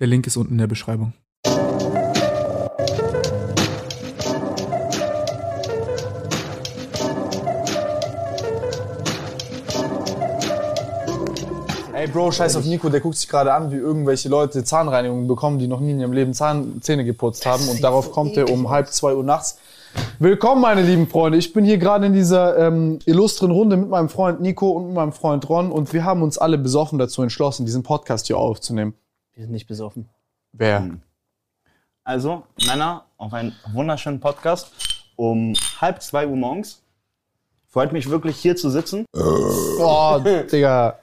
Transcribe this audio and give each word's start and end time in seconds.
Der 0.00 0.06
Link 0.06 0.26
ist 0.26 0.38
unten 0.38 0.52
in 0.52 0.58
der 0.58 0.66
Beschreibung. 0.66 1.12
Ey 11.92 12.06
Bro, 12.06 12.32
scheiß 12.32 12.56
auf 12.56 12.64
Nico, 12.64 12.88
der 12.88 13.00
guckt 13.00 13.16
sich 13.16 13.28
gerade 13.28 13.52
an, 13.52 13.70
wie 13.70 13.76
irgendwelche 13.76 14.30
Leute 14.30 14.64
Zahnreinigungen 14.64 15.28
bekommen, 15.28 15.58
die 15.58 15.68
noch 15.68 15.80
nie 15.80 15.90
in 15.90 16.00
ihrem 16.00 16.14
Leben 16.14 16.32
Zahn, 16.32 16.80
Zähne 16.80 17.04
geputzt 17.04 17.44
haben. 17.44 17.68
Und 17.68 17.84
darauf 17.84 18.10
kommt 18.10 18.38
er 18.38 18.50
um 18.50 18.70
halb 18.70 18.88
zwei 18.88 19.14
Uhr 19.14 19.22
nachts. 19.22 19.58
Willkommen, 20.18 20.62
meine 20.62 20.80
lieben 20.80 21.08
Freunde. 21.08 21.36
Ich 21.36 21.52
bin 21.52 21.66
hier 21.66 21.76
gerade 21.76 22.06
in 22.06 22.14
dieser 22.14 22.56
ähm, 22.56 23.00
illustren 23.04 23.50
Runde 23.50 23.76
mit 23.76 23.90
meinem 23.90 24.08
Freund 24.08 24.40
Nico 24.40 24.70
und 24.70 24.94
meinem 24.94 25.12
Freund 25.12 25.46
Ron 25.50 25.70
und 25.70 25.92
wir 25.92 26.06
haben 26.06 26.22
uns 26.22 26.38
alle 26.38 26.56
besoffen 26.56 26.98
dazu 26.98 27.20
entschlossen, 27.20 27.66
diesen 27.66 27.82
Podcast 27.82 28.28
hier 28.28 28.38
aufzunehmen. 28.38 28.94
Wir 29.40 29.46
sind 29.46 29.54
nicht 29.54 29.68
besoffen. 29.68 30.06
Wer? 30.52 30.86
Also, 32.04 32.42
Männer, 32.66 33.06
auf 33.16 33.32
einen 33.32 33.56
wunderschönen 33.72 34.20
Podcast 34.20 34.70
um 35.16 35.54
halb 35.80 36.02
zwei 36.02 36.26
Uhr 36.26 36.36
morgens. 36.36 36.82
Freut 37.66 37.90
mich 37.90 38.10
wirklich 38.10 38.36
hier 38.36 38.54
zu 38.54 38.68
sitzen. 38.68 39.06
Oh, 39.14 40.20
Digga. 40.52 40.98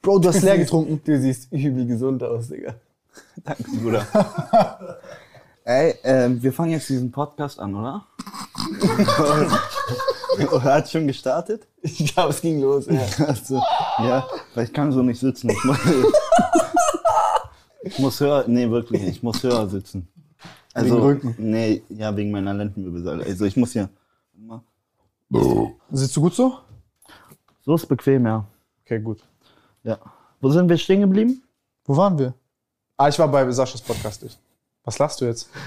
Bro, 0.00 0.20
du 0.20 0.28
hast 0.28 0.42
leer 0.42 0.58
getrunken. 0.58 1.00
Du 1.04 1.20
siehst 1.20 1.50
übel 1.50 1.88
gesund 1.88 2.22
aus, 2.22 2.50
Digga. 2.50 2.76
Danke, 3.42 3.64
Bruder. 3.64 4.06
Ey, 5.64 5.96
ähm, 6.04 6.40
wir 6.40 6.52
fangen 6.52 6.70
jetzt 6.70 6.88
diesen 6.88 7.10
Podcast 7.10 7.58
an, 7.58 7.74
oder? 7.74 8.06
oder 10.52 10.62
hat 10.62 10.88
schon 10.88 11.08
gestartet? 11.08 11.66
Ich 11.82 12.14
glaube, 12.14 12.30
es 12.30 12.40
ging 12.40 12.60
los. 12.60 12.86
Ja. 12.86 13.00
Also, 13.26 13.60
ja, 13.98 14.24
weil 14.54 14.66
ich 14.66 14.72
kann 14.72 14.92
so 14.92 15.02
nicht 15.02 15.18
sitzen. 15.18 15.50
Ich 15.50 15.58
ich 17.84 17.98
muss 17.98 18.20
höher, 18.20 18.44
nee, 18.48 18.68
wirklich 18.70 19.02
nicht. 19.02 19.16
Ich 19.16 19.22
muss 19.22 19.42
höher 19.42 19.68
sitzen. 19.68 20.08
Also, 20.72 20.96
Wegen 20.96 21.04
Rücken? 21.04 21.34
Nee, 21.38 21.82
ja, 21.88 22.16
wegen 22.16 22.30
meiner 22.30 22.52
Lendenwirbelsäule. 22.52 23.24
Also 23.24 23.44
ich 23.44 23.56
muss 23.56 23.72
hier. 23.72 23.88
Sitzt 25.90 26.16
du 26.16 26.20
gut 26.20 26.34
so? 26.34 26.58
So 27.64 27.74
ist 27.74 27.86
bequem, 27.86 28.26
ja. 28.26 28.44
Okay, 28.84 29.00
gut. 29.00 29.22
Ja. 29.82 29.98
Wo 30.40 30.50
sind 30.50 30.68
wir 30.68 30.76
stehen 30.76 31.00
geblieben? 31.00 31.42
Wo 31.84 31.96
waren 31.96 32.18
wir? 32.18 32.34
Ah, 32.96 33.08
ich 33.08 33.18
war 33.18 33.28
bei 33.28 33.50
Saschas 33.50 33.80
Podcast. 33.80 34.22
Ich. 34.24 34.38
Was 34.84 34.98
lachst 34.98 35.20
du 35.20 35.26
jetzt? 35.26 35.48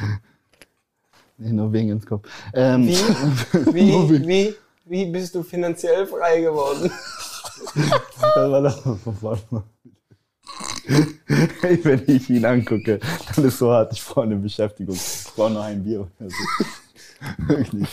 Nee, 1.40 1.52
nur 1.52 1.72
wegen 1.72 1.90
ins 1.90 2.04
Kopf. 2.04 2.28
Ähm, 2.52 2.88
Wie, 2.88 2.96
wie, 4.28 4.56
wie 4.86 5.06
bist 5.06 5.36
du 5.36 5.44
finanziell 5.44 6.08
frei 6.08 6.42
geworden? 6.42 6.92
das 7.76 8.52
war 8.52 8.62
das 8.64 8.82
wenn 11.84 12.04
ich 12.08 12.30
ihn 12.30 12.46
angucke, 12.46 13.00
dann 13.36 13.46
ist 13.46 13.58
so 13.58 13.72
hart, 13.72 13.94
ich 13.94 14.06
brauche 14.06 14.22
eine 14.22 14.36
Beschäftigung. 14.38 14.96
Ich 14.96 15.34
brauche 15.36 15.52
noch 15.52 15.64
ein 15.64 15.84
Bier. 15.84 16.08
oder 16.20 16.30
so. 16.30 16.36
Wirklich. 17.48 17.90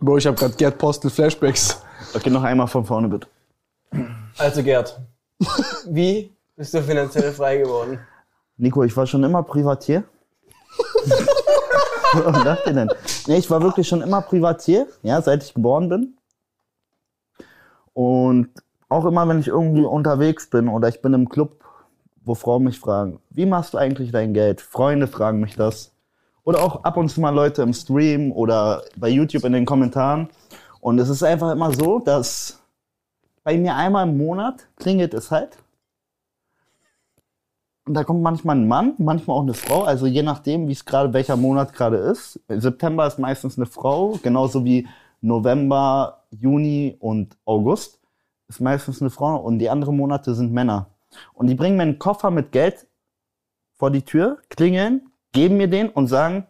Bro, 0.00 0.16
ich 0.16 0.26
habe 0.26 0.36
gerade 0.36 0.54
Gerd 0.54 0.78
Postel 0.78 1.10
Flashbacks. 1.10 1.82
Okay, 2.14 2.30
noch 2.30 2.42
einmal 2.42 2.66
von 2.66 2.84
vorne 2.84 3.08
bitte. 3.08 3.28
Also 4.38 4.62
Gerd, 4.62 4.98
wie 5.86 6.32
bist 6.56 6.74
du 6.74 6.82
finanziell 6.82 7.32
frei 7.32 7.58
geworden? 7.58 8.00
Nico, 8.56 8.82
ich 8.82 8.96
war 8.96 9.06
schon 9.06 9.22
immer 9.22 9.42
Privatier. 9.42 10.04
Was 12.24 12.44
dacht 12.44 12.66
ihr 12.66 12.72
denn? 12.72 12.90
Nee, 13.26 13.38
ich 13.38 13.50
war 13.50 13.62
wirklich 13.62 13.86
schon 13.86 14.02
immer 14.02 14.20
Privatier, 14.22 14.86
ja, 15.02 15.20
seit 15.22 15.44
ich 15.44 15.54
geboren 15.54 15.88
bin. 15.88 16.16
Und 17.92 18.48
auch 18.88 19.04
immer, 19.04 19.28
wenn 19.28 19.40
ich 19.40 19.48
irgendwie 19.48 19.84
unterwegs 19.84 20.50
bin 20.50 20.68
oder 20.68 20.88
ich 20.88 21.00
bin 21.00 21.14
im 21.14 21.28
Club, 21.28 21.64
wo 22.24 22.34
Frauen 22.34 22.64
mich 22.64 22.80
fragen, 22.80 23.20
wie 23.30 23.46
machst 23.46 23.74
du 23.74 23.78
eigentlich 23.78 24.10
dein 24.10 24.34
Geld? 24.34 24.60
Freunde 24.60 25.06
fragen 25.06 25.40
mich 25.40 25.54
das. 25.54 25.92
Oder 26.42 26.62
auch 26.62 26.84
ab 26.84 26.96
und 26.96 27.08
zu 27.08 27.20
mal 27.20 27.30
Leute 27.30 27.62
im 27.62 27.72
Stream 27.72 28.32
oder 28.32 28.82
bei 28.96 29.08
YouTube 29.08 29.44
in 29.44 29.52
den 29.52 29.64
Kommentaren. 29.64 30.28
Und 30.80 30.98
es 30.98 31.08
ist 31.08 31.22
einfach 31.22 31.52
immer 31.52 31.72
so, 31.72 32.00
dass 32.00 32.58
bei 33.44 33.56
mir 33.56 33.76
einmal 33.76 34.08
im 34.08 34.16
Monat 34.16 34.66
klingelt 34.76 35.14
es 35.14 35.30
halt. 35.30 35.58
Und 37.90 37.94
da 37.94 38.04
kommt 38.04 38.22
manchmal 38.22 38.54
ein 38.54 38.68
Mann, 38.68 38.94
manchmal 38.98 39.36
auch 39.36 39.42
eine 39.42 39.52
Frau, 39.52 39.82
also 39.82 40.06
je 40.06 40.22
nachdem, 40.22 40.68
wie 40.68 40.72
es 40.74 40.84
gerade, 40.84 41.12
welcher 41.12 41.36
Monat 41.36 41.72
gerade 41.72 41.96
ist. 41.96 42.38
September 42.46 43.04
ist 43.04 43.18
meistens 43.18 43.58
eine 43.58 43.66
Frau, 43.66 44.16
genauso 44.22 44.64
wie 44.64 44.86
November, 45.20 46.22
Juni 46.30 46.96
und 47.00 47.36
August 47.44 47.98
ist 48.46 48.60
meistens 48.60 49.00
eine 49.00 49.10
Frau 49.10 49.38
und 49.38 49.58
die 49.58 49.68
anderen 49.68 49.96
Monate 49.96 50.36
sind 50.36 50.52
Männer. 50.52 50.86
Und 51.34 51.48
die 51.48 51.56
bringen 51.56 51.76
mir 51.76 51.82
einen 51.82 51.98
Koffer 51.98 52.30
mit 52.30 52.52
Geld 52.52 52.86
vor 53.72 53.90
die 53.90 54.02
Tür, 54.02 54.38
klingeln, 54.50 55.10
geben 55.32 55.56
mir 55.56 55.66
den 55.66 55.88
und 55.88 56.06
sagen, 56.06 56.46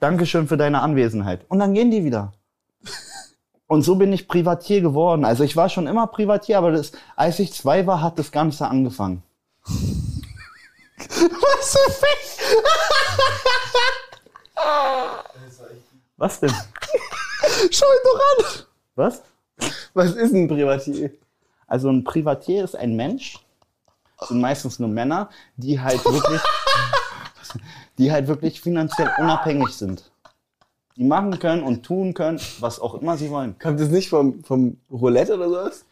Dankeschön 0.00 0.48
für 0.48 0.56
deine 0.56 0.80
Anwesenheit. 0.80 1.44
Und 1.50 1.58
dann 1.58 1.74
gehen 1.74 1.90
die 1.90 2.02
wieder. 2.02 2.32
Und 3.66 3.82
so 3.82 3.96
bin 3.96 4.10
ich 4.14 4.26
Privatier 4.26 4.80
geworden. 4.80 5.26
Also 5.26 5.44
ich 5.44 5.54
war 5.54 5.68
schon 5.68 5.86
immer 5.86 6.06
Privatier, 6.06 6.56
aber 6.56 6.72
das, 6.72 6.92
als 7.14 7.38
ich 7.40 7.52
zwei 7.52 7.86
war, 7.86 8.00
hat 8.00 8.18
das 8.18 8.32
Ganze 8.32 8.68
angefangen. 8.68 9.22
Was 10.98 11.72
für 11.72 11.92
Fick? 11.92 12.56
Was 16.16 16.40
denn? 16.40 16.52
Schau 17.70 17.86
ihn 17.86 18.00
doch 18.04 18.20
an. 18.38 18.66
Was? 18.94 19.22
Was 19.94 20.12
ist 20.12 20.32
ein 20.32 20.48
Privatier? 20.48 21.10
Also 21.66 21.90
ein 21.90 22.04
Privatier 22.04 22.64
ist 22.64 22.76
ein 22.76 22.96
Mensch, 22.96 23.38
sind 24.20 24.40
meistens 24.40 24.78
nur 24.78 24.88
Männer, 24.88 25.30
die 25.56 25.80
halt 25.80 26.04
wirklich, 26.04 26.40
die 27.98 28.10
halt 28.10 28.28
wirklich 28.28 28.60
finanziell 28.60 29.10
unabhängig 29.18 29.70
sind. 29.70 30.10
Die 30.96 31.04
machen 31.04 31.38
können 31.38 31.62
und 31.62 31.82
tun 31.82 32.14
können, 32.14 32.40
was 32.60 32.80
auch 32.80 32.94
immer 32.94 33.18
sie 33.18 33.30
wollen. 33.30 33.58
Kommt 33.58 33.80
das 33.80 33.90
nicht 33.90 34.08
vom, 34.08 34.42
vom 34.44 34.78
Roulette 34.90 35.34
oder 35.34 35.48
sowas? 35.48 35.84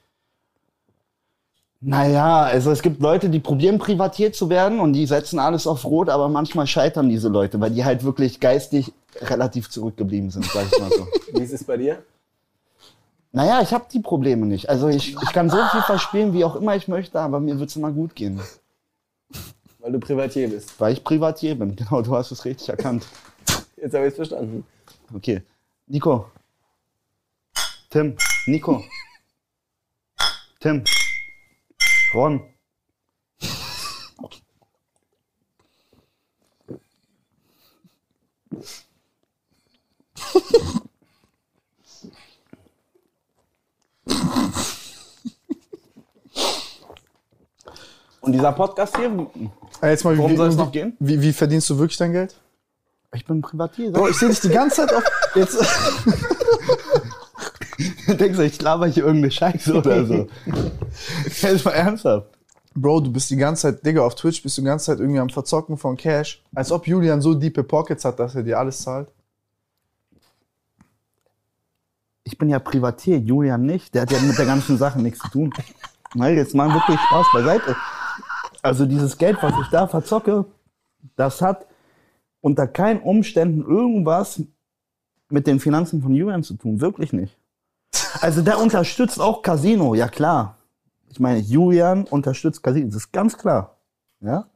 Naja, 1.87 2.45
also 2.45 2.71
es 2.71 2.81
gibt 2.81 3.03
Leute, 3.03 3.29
die 3.29 3.41
probieren 3.41 3.79
privatier 3.79 4.33
zu 4.33 4.49
werden 4.49 4.81
und 4.81 4.95
die 4.95 5.05
setzen 5.05 5.39
alles 5.39 5.67
auf 5.67 5.85
Rot, 5.85 6.09
aber 6.09 6.31
manchmal 6.31 6.67
scheitern 6.67 7.11
diese 7.11 7.29
Leute, 7.29 7.61
weil 7.61 7.73
die 7.73 7.85
halt 7.85 8.05
wirklich 8.05 8.41
geistig 8.41 8.95
relativ 9.21 9.69
zurückgeblieben 9.69 10.31
sind, 10.31 10.47
sag 10.47 10.65
ich 10.65 10.81
mal 10.81 10.91
so. 10.91 11.07
Wie 11.39 11.43
ist 11.43 11.53
es 11.53 11.63
bei 11.63 11.77
dir? 11.77 12.03
Naja, 13.33 13.61
ich 13.61 13.75
habe 13.75 13.85
die 13.93 14.01
Probleme 14.01 14.47
nicht. 14.47 14.71
Also 14.71 14.89
ich, 14.89 15.15
ich 15.15 15.33
kann 15.35 15.51
so 15.51 15.59
viel 15.73 15.83
verspielen, 15.83 16.33
wie 16.33 16.45
auch 16.45 16.57
immer 16.57 16.75
ich 16.75 16.89
möchte, 16.89 17.21
aber 17.21 17.39
mir 17.39 17.59
wird 17.59 17.69
es 17.69 17.77
immer 17.77 17.93
gut 17.93 18.15
gehen. 18.15 18.41
Weil 19.81 19.93
du 19.93 20.01
Privatier 20.01 20.49
bist. 20.49 20.81
Weil 20.81 20.95
ich 20.95 21.05
Privatier 21.05 21.55
bin. 21.55 21.77
Genau, 21.77 22.01
du 22.01 22.17
hast 22.17 22.31
es 22.31 22.47
richtig 22.47 22.71
erkannt. 22.71 23.05
Jetzt 23.77 23.93
habe 23.93 24.07
ich 24.07 24.13
es 24.13 24.17
verstanden. 24.17 24.65
Okay. 25.15 25.43
Nico. 25.87 26.31
Tim. 27.91 28.17
Nico. 28.47 28.83
Tim. 30.61 30.83
Ron. 32.15 32.41
Und 48.21 48.33
dieser 48.33 48.53
Podcast 48.53 48.97
hier, 48.97 49.11
Äh, 49.83 49.91
Jetzt 49.91 50.05
mal, 50.05 50.17
Worum 50.17 50.33
wie, 50.33 50.37
soll 50.37 50.49
es 50.49 50.57
noch 50.57 50.73
gehen? 50.73 50.97
Wie, 50.99 51.21
wie 51.21 51.33
verdienst 51.33 51.69
du 51.69 51.79
wirklich 51.79 51.99
dein 51.99 52.13
Geld? 52.13 52.35
ich 53.15 53.25
bin 53.27 53.43
Privatier. 53.43 53.93
Bro, 53.93 54.09
ich 54.09 54.17
sehe 54.17 54.29
dich 54.29 54.41
die 54.41 54.49
ganze 54.49 54.77
Zeit 54.87 54.93
auf. 54.93 55.05
Jetzt, 55.35 55.57
Denkst 58.09 58.37
du, 58.39 58.45
ich 58.45 58.61
laber 58.61 58.87
hier 58.87 59.05
irgendeine 59.05 59.31
Scheiße 59.31 59.75
oder 59.75 60.05
so? 60.07 60.27
Jetzt 61.45 61.65
mal 61.65 61.73
ernsthaft. 61.73 62.29
Bro, 62.75 63.01
du 63.01 63.13
bist 63.13 63.31
die 63.31 63.37
ganze 63.37 63.63
Zeit, 63.63 63.87
Digga, 63.87 64.03
auf 64.03 64.15
Twitch 64.17 64.43
bist 64.43 64.57
du 64.59 64.63
die 64.63 64.67
ganze 64.67 64.87
Zeit 64.87 64.99
irgendwie 64.99 65.21
am 65.21 65.31
Verzocken 65.31 65.77
von 65.77 65.97
Cash. 65.97 66.43
Als 66.55 66.73
ob 66.73 66.87
Julian 66.87 67.21
so 67.21 67.35
diepe 67.35 67.63
Pockets 67.63 68.05
hat, 68.05 68.19
dass 68.19 68.35
er 68.35 68.43
dir 68.43 68.59
alles 68.59 68.83
zahlt. 68.83 69.09
Ich 72.25 72.37
bin 72.37 72.49
ja 72.49 72.59
Privatier, 72.59 73.19
Julian 73.19 73.65
nicht. 73.65 73.95
Der 73.95 74.03
hat 74.03 74.11
ja 74.11 74.19
mit 74.21 74.37
der 74.39 74.47
ganzen 74.47 74.77
Sache 74.79 75.01
nichts 75.01 75.21
zu 75.21 75.29
tun. 75.29 75.53
Nein, 76.15 76.37
jetzt 76.37 76.55
mal 76.55 76.73
wirklich 76.73 76.99
Spaß 76.99 77.27
beiseite. 77.33 77.77
Also 78.63 78.87
dieses 78.87 79.19
Geld, 79.19 79.37
was 79.43 79.53
ich 79.61 79.69
da 79.69 79.87
verzocke, 79.87 80.47
das 81.17 81.43
hat 81.43 81.67
unter 82.41 82.67
keinen 82.67 83.01
Umständen 83.01 83.63
irgendwas 83.63 84.43
mit 85.29 85.47
den 85.47 85.61
Finanzen 85.61 86.03
von 86.03 86.15
Julian 86.15 86.43
zu 86.43 86.55
tun. 86.55 86.81
Wirklich 86.81 87.13
nicht. 87.13 87.37
Also 88.21 88.43
der 88.43 88.59
unterstützt 88.59 89.21
auch 89.21 89.43
Casino, 89.43 89.95
ja 89.95 90.09
klar. 90.09 90.57
Ich 91.15 91.21
meine, 91.21 91.39
Julian 91.39 92.03
unterstützt 92.09 92.61
Casino, 92.61 92.87
das 92.87 92.97
ist 92.97 93.13
ganz 93.13 93.39
klar. 93.39 93.79
Ja? 94.19 94.49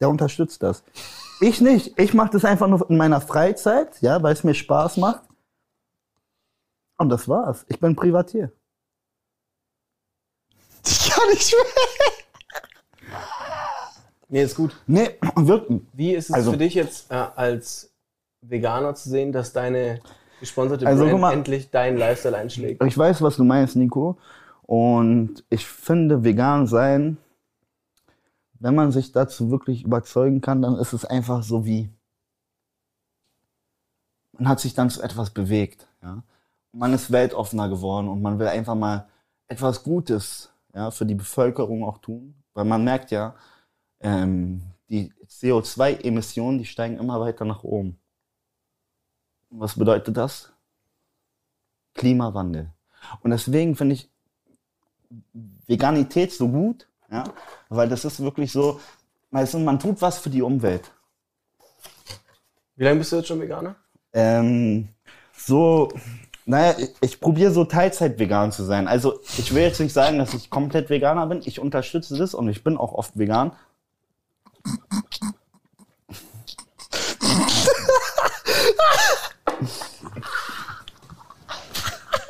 Der 0.00 0.08
unterstützt 0.08 0.62
das. 0.62 0.84
Ich 1.40 1.60
nicht. 1.60 1.98
Ich 1.98 2.14
mache 2.14 2.30
das 2.30 2.44
einfach 2.44 2.68
nur 2.68 2.88
in 2.88 2.96
meiner 2.96 3.20
Freizeit, 3.20 4.00
ja, 4.00 4.22
weil 4.22 4.34
es 4.34 4.44
mir 4.44 4.54
Spaß 4.54 4.98
macht. 4.98 5.22
Und 6.96 7.08
das 7.08 7.26
war's. 7.28 7.66
Ich 7.68 7.80
bin 7.80 7.96
Privatier. 7.96 8.52
Ich 10.86 11.10
kann 11.10 11.28
nicht 11.30 11.52
mehr. 11.52 13.10
Nee, 14.28 14.42
ist 14.44 14.54
gut. 14.54 14.76
Nee, 14.86 15.10
wirklich. 15.34 15.80
Wie 15.92 16.14
ist 16.14 16.28
es 16.28 16.34
Also- 16.34 16.52
für 16.52 16.58
dich 16.58 16.74
jetzt 16.74 17.10
äh, 17.10 17.14
als 17.34 17.90
Veganer 18.42 18.94
zu 18.94 19.08
sehen, 19.08 19.32
dass 19.32 19.52
deine 19.52 20.00
gesponserte 20.40 20.86
Also, 20.86 21.04
Brand 21.06 21.20
mal. 21.20 21.32
endlich 21.32 21.70
deinen 21.70 21.96
Lifestyle 21.98 22.36
einschlägt? 22.36 22.82
Ich 22.84 22.96
weiß, 22.98 23.22
was 23.22 23.36
du 23.36 23.44
meinst, 23.44 23.74
Nico. 23.76 24.18
Und 24.66 25.44
ich 25.50 25.66
finde, 25.66 26.24
vegan 26.24 26.66
sein, 26.66 27.18
wenn 28.54 28.74
man 28.74 28.92
sich 28.92 29.12
dazu 29.12 29.50
wirklich 29.50 29.84
überzeugen 29.84 30.40
kann, 30.40 30.62
dann 30.62 30.76
ist 30.76 30.94
es 30.94 31.04
einfach 31.04 31.42
so 31.42 31.66
wie, 31.66 31.90
man 34.32 34.48
hat 34.48 34.60
sich 34.60 34.74
dann 34.74 34.88
zu 34.88 35.02
etwas 35.02 35.30
bewegt. 35.30 35.86
Ja? 36.02 36.22
Man 36.72 36.94
ist 36.94 37.12
weltoffener 37.12 37.68
geworden 37.68 38.08
und 38.08 38.22
man 38.22 38.38
will 38.38 38.48
einfach 38.48 38.74
mal 38.74 39.06
etwas 39.48 39.82
Gutes 39.82 40.50
ja, 40.74 40.90
für 40.90 41.04
die 41.04 41.14
Bevölkerung 41.14 41.84
auch 41.84 41.98
tun. 41.98 42.34
Weil 42.54 42.64
man 42.64 42.82
merkt 42.84 43.10
ja, 43.10 43.34
ähm, 44.00 44.62
die 44.88 45.12
CO2-Emissionen, 45.26 46.58
die 46.58 46.64
steigen 46.64 46.98
immer 46.98 47.20
weiter 47.20 47.44
nach 47.44 47.64
oben. 47.64 47.98
Was 49.50 49.76
bedeutet 49.76 50.16
das? 50.16 50.52
Klimawandel. 51.94 52.72
Und 53.20 53.30
deswegen 53.30 53.76
finde 53.76 53.94
ich 53.94 54.10
Veganität 55.66 56.32
so 56.32 56.48
gut, 56.48 56.88
ja, 57.10 57.24
weil 57.68 57.88
das 57.88 58.04
ist 58.04 58.20
wirklich 58.20 58.52
so, 58.52 58.80
weißt 59.30 59.54
du, 59.54 59.58
man 59.58 59.78
tut 59.78 60.00
was 60.02 60.18
für 60.18 60.30
die 60.30 60.42
Umwelt. 60.42 60.90
Wie 62.76 62.84
lange 62.84 62.98
bist 62.98 63.12
du 63.12 63.16
jetzt 63.16 63.28
schon 63.28 63.40
Veganer? 63.40 63.76
Ähm, 64.12 64.88
so, 65.36 65.88
naja, 66.46 66.74
ich, 66.78 66.90
ich 67.00 67.20
probiere 67.20 67.52
so 67.52 67.64
Teilzeit 67.64 68.18
vegan 68.18 68.52
zu 68.52 68.64
sein. 68.64 68.88
Also 68.88 69.20
ich 69.38 69.54
will 69.54 69.62
jetzt 69.62 69.80
nicht 69.80 69.92
sagen, 69.92 70.18
dass 70.18 70.34
ich 70.34 70.50
komplett 70.50 70.90
Veganer 70.90 71.26
bin. 71.26 71.40
Ich 71.44 71.60
unterstütze 71.60 72.16
das 72.16 72.34
und 72.34 72.48
ich 72.48 72.64
bin 72.64 72.76
auch 72.76 72.92
oft 72.92 73.18
vegan. 73.18 73.52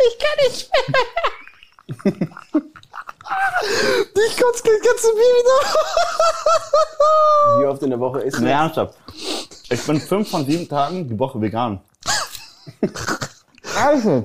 Ich 0.07 0.71
kotze 4.45 4.63
das 4.65 4.81
ganze 4.83 5.09
Bier 5.15 5.33
wieder. 5.39 5.59
Wie 7.61 7.67
oft 7.67 7.83
in 7.83 7.91
der 7.91 8.01
Woche 8.01 8.21
isst 8.21 8.39
du? 8.39 8.43
Nee, 8.43 8.51
ernsthaft. 8.51 8.99
Ich 9.71 9.87
bin 9.87 10.01
fünf 10.01 10.31
von 10.31 10.45
sieben 10.47 10.69
Tagen 10.69 11.09
die 11.09 11.19
Woche 11.19 11.41
vegan. 11.41 11.81
Also. 13.77 14.25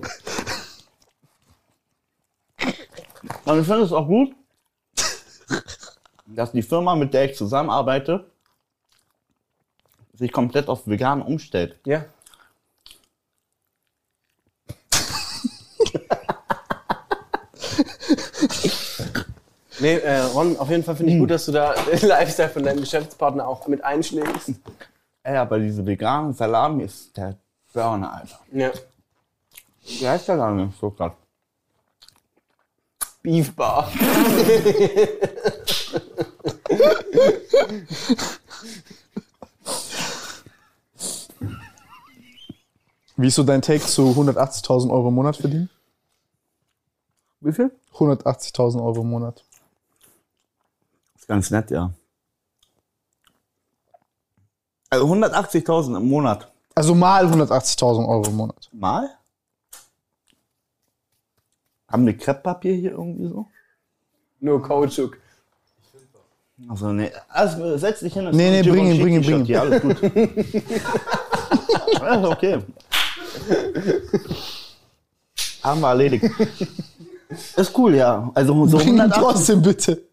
Und 3.46 3.60
ich 3.60 3.68
finde 3.68 3.84
es 3.84 3.92
auch 3.92 4.06
gut, 4.06 4.36
dass 6.28 6.52
die 6.52 6.62
Firma, 6.62 6.96
mit 6.96 7.14
der 7.14 7.26
ich 7.26 7.36
zusammenarbeite, 7.36 8.30
sich 10.14 10.32
komplett 10.32 10.68
auf 10.68 10.86
vegan 10.86 11.22
umstellt. 11.22 11.80
Ja. 11.86 12.06
Nee, 19.80 19.96
äh, 19.96 20.20
Ron, 20.22 20.58
auf 20.58 20.70
jeden 20.70 20.84
Fall 20.84 20.96
finde 20.96 21.14
ich 21.14 21.20
gut, 21.20 21.32
dass 21.32 21.46
du 21.46 21.52
da 21.52 21.74
den 21.92 22.08
Lifestyle 22.08 22.50
von 22.50 22.64
deinem 22.64 22.80
Geschäftspartner 22.80 23.48
auch 23.48 23.68
mit 23.68 23.84
einschlägst. 23.84 24.54
Ey, 25.24 25.38
aber 25.38 25.60
diese 25.60 25.86
veganen 25.86 26.34
Salami 26.34 26.84
ist 26.84 27.16
der 27.16 27.38
Burner, 27.74 28.14
Alter. 28.14 28.40
Ja. 28.52 28.72
Wie 29.84 30.08
heißt 30.08 30.28
der 30.28 30.52
nicht 30.52 30.80
so 30.80 30.92
grad? 30.92 31.16
Beef 33.22 33.54
Bar. 33.56 33.90
Wie 43.18 43.28
ist 43.28 43.36
so 43.36 43.44
dein 43.44 43.62
Take 43.62 43.86
zu 43.86 44.04
180.000 44.12 44.90
Euro 44.90 45.10
im 45.10 45.16
Monat 45.16 45.36
verdienen? 45.36 45.70
Wie 47.42 47.52
viel? 47.52 47.72
180.000 47.94 48.82
Euro 48.82 49.02
im 49.02 49.10
Monat. 49.10 49.44
Ganz 51.30 51.52
nett, 51.52 51.70
ja. 51.70 51.92
Also 54.90 55.06
180.000 55.06 55.98
im 55.98 56.10
Monat. 56.10 56.52
Also 56.74 56.96
mal 56.96 57.24
180.000 57.24 58.10
Euro 58.10 58.26
im 58.30 58.36
Monat. 58.36 58.68
Mal? 58.74 59.08
Haben 61.88 62.08
wir 62.08 62.18
Krepppapier 62.18 62.74
hier 62.74 62.92
irgendwie 62.94 63.28
so? 63.28 63.46
Nur 64.40 64.60
Kautschuk. 64.64 65.20
Also 66.68 66.92
nee, 66.94 67.12
also 67.28 67.78
setz 67.78 68.00
dich 68.00 68.14
hin. 68.14 68.26
es 68.26 68.36
Nee, 68.36 68.50
nee, 68.50 68.68
bring 68.68 68.88
ihn, 68.88 69.00
bring 69.00 69.14
ihn, 69.14 69.22
bring 69.22 69.40
ihn. 69.42 69.46
hier, 69.46 69.62
alles 69.62 69.82
gut. 69.84 69.98
Alles 72.02 72.26
okay. 72.28 72.64
Haben 75.62 75.82
wir 75.82 75.90
erledigt. 75.90 76.26
Ist 77.56 77.78
cool, 77.78 77.94
ja. 77.96 78.32
Also 78.34 78.66
so 78.66 78.78
Bring 78.78 78.96
ihn 78.96 79.00
180. 79.02 79.24
trotzdem 79.24 79.62
bitte. 79.62 80.09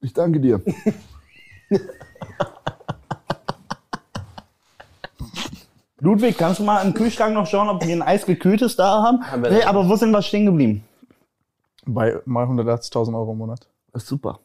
Ich 0.00 0.12
danke 0.12 0.40
dir. 0.40 0.62
Ludwig, 6.00 6.38
kannst 6.38 6.60
du 6.60 6.64
mal 6.64 6.82
im 6.84 6.94
Kühlschrank 6.94 7.34
noch 7.34 7.46
schauen, 7.46 7.68
ob 7.68 7.84
wir 7.84 7.94
ein 7.94 8.00
eisgekühltes 8.00 8.74
da 8.76 9.02
haben? 9.02 9.22
Haben 9.22 9.42
nee, 9.42 9.62
aber 9.62 9.86
wo 9.86 9.96
sind 9.96 10.10
wir 10.10 10.22
stehen 10.22 10.46
geblieben? 10.46 10.82
Bei 11.84 12.22
mal 12.24 12.46
180.000 12.46 13.14
Euro 13.14 13.32
im 13.32 13.38
Monat. 13.38 13.68
Das 13.92 14.04
ist 14.04 14.08
super. 14.08 14.40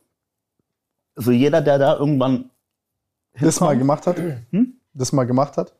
Also 1.15 1.31
jeder, 1.31 1.61
der 1.61 1.77
da 1.77 1.95
irgendwann 1.95 2.49
Das 3.39 3.61
mal 3.61 3.77
gemacht 3.77 4.05
hat? 4.05 4.17
Hm? 4.51 4.73
Das 4.93 5.13
mal 5.13 5.23
gemacht 5.25 5.55
hat? 5.55 5.73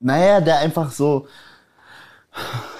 Naja, 0.00 0.40
der 0.40 0.58
einfach 0.58 0.90
so. 0.90 1.26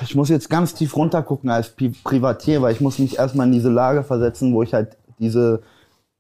Ich 0.01 0.15
muss 0.15 0.29
jetzt 0.29 0.49
ganz 0.49 0.75
tief 0.75 0.97
runter 0.97 1.23
gucken 1.23 1.51
als 1.51 1.71
Pi 1.71 1.91
Privatier, 1.91 2.63
weil 2.63 2.73
ich 2.73 2.81
muss 2.81 2.99
mich 2.99 3.19
erstmal 3.19 3.47
in 3.47 3.53
diese 3.53 3.71
Lage 3.71 4.03
versetzen, 4.03 4.53
wo 4.55 4.63
ich 4.63 4.75
halt 4.75 4.97
diese, 5.19 5.63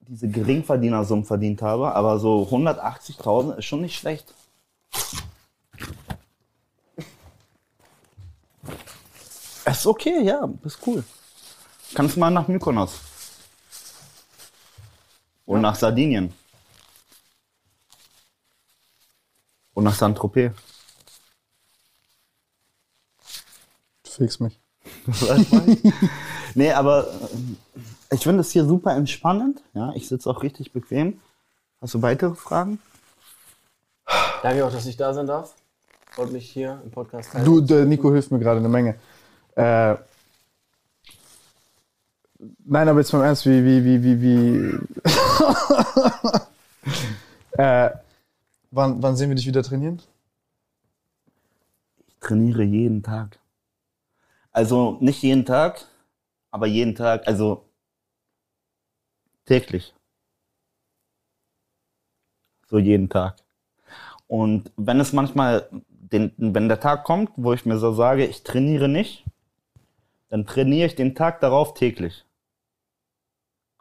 diese 0.00 0.28
Geringverdienersummen 0.28 1.24
verdient 1.24 1.62
habe. 1.62 1.94
Aber 1.94 2.18
so 2.18 2.48
180.000 2.50 3.56
ist 3.56 3.64
schon 3.64 3.80
nicht 3.80 3.98
schlecht. 3.98 4.34
Ist 9.64 9.86
okay, 9.86 10.22
ja, 10.22 10.48
ist 10.64 10.78
cool. 10.86 11.02
Kannst 11.94 12.16
mal 12.16 12.30
nach 12.30 12.48
Mykonos. 12.48 13.00
Und 15.46 15.60
nach 15.60 15.74
Sardinien. 15.74 16.32
Und 19.74 19.84
nach 19.84 19.94
Saint-Tropez. 19.94 20.52
Fix 24.22 24.38
mich. 24.38 24.60
nee, 26.54 26.70
aber 26.72 27.08
äh, 27.08 28.14
ich 28.14 28.22
finde 28.22 28.42
es 28.42 28.52
hier 28.52 28.64
super 28.64 28.94
entspannend. 28.94 29.60
Ja, 29.74 29.92
ich 29.96 30.06
sitze 30.06 30.30
auch 30.30 30.44
richtig 30.44 30.72
bequem. 30.72 31.20
Hast 31.80 31.94
du 31.94 32.02
weitere 32.02 32.36
Fragen? 32.36 32.78
Danke 34.44 34.64
auch, 34.64 34.70
dass 34.70 34.86
ich 34.86 34.96
da 34.96 35.12
sein 35.12 35.26
darf. 35.26 35.56
Freut 36.12 36.30
mich 36.30 36.48
hier 36.48 36.80
im 36.84 36.92
Podcast 36.92 37.32
teilnehmen. 37.32 37.66
Du, 37.66 37.74
der 37.74 37.84
Nico 37.84 38.12
hilft 38.12 38.30
mir 38.30 38.38
gerade 38.38 38.60
eine 38.60 38.68
Menge. 38.68 38.94
Äh, 39.56 39.96
nein, 42.64 42.88
aber 42.88 43.00
jetzt 43.00 43.12
mal 43.12 43.18
im 43.18 43.24
Ernst, 43.24 43.44
wie, 43.44 43.64
wie, 43.64 43.84
wie, 43.84 44.04
wie, 44.04 44.22
wie. 44.22 44.78
äh, 47.60 47.90
wann, 48.70 49.02
wann 49.02 49.16
sehen 49.16 49.30
wir 49.30 49.34
dich 49.34 49.48
wieder 49.48 49.64
trainieren? 49.64 50.00
Ich 52.06 52.14
trainiere 52.20 52.62
jeden 52.62 53.02
Tag. 53.02 53.41
Also 54.52 54.98
nicht 55.00 55.22
jeden 55.22 55.44
Tag, 55.44 55.86
aber 56.50 56.66
jeden 56.66 56.94
Tag, 56.94 57.26
also 57.26 57.64
täglich. 59.46 59.94
So 62.68 62.78
jeden 62.78 63.08
Tag. 63.08 63.36
Und 64.26 64.70
wenn 64.76 65.00
es 65.00 65.12
manchmal, 65.12 65.68
den, 65.88 66.32
wenn 66.36 66.68
der 66.68 66.80
Tag 66.80 67.04
kommt, 67.04 67.30
wo 67.36 67.52
ich 67.52 67.66
mir 67.66 67.78
so 67.78 67.92
sage, 67.92 68.26
ich 68.26 68.42
trainiere 68.44 68.88
nicht, 68.88 69.24
dann 70.28 70.46
trainiere 70.46 70.86
ich 70.86 70.94
den 70.94 71.14
Tag 71.14 71.40
darauf 71.40 71.74
täglich. 71.74 72.24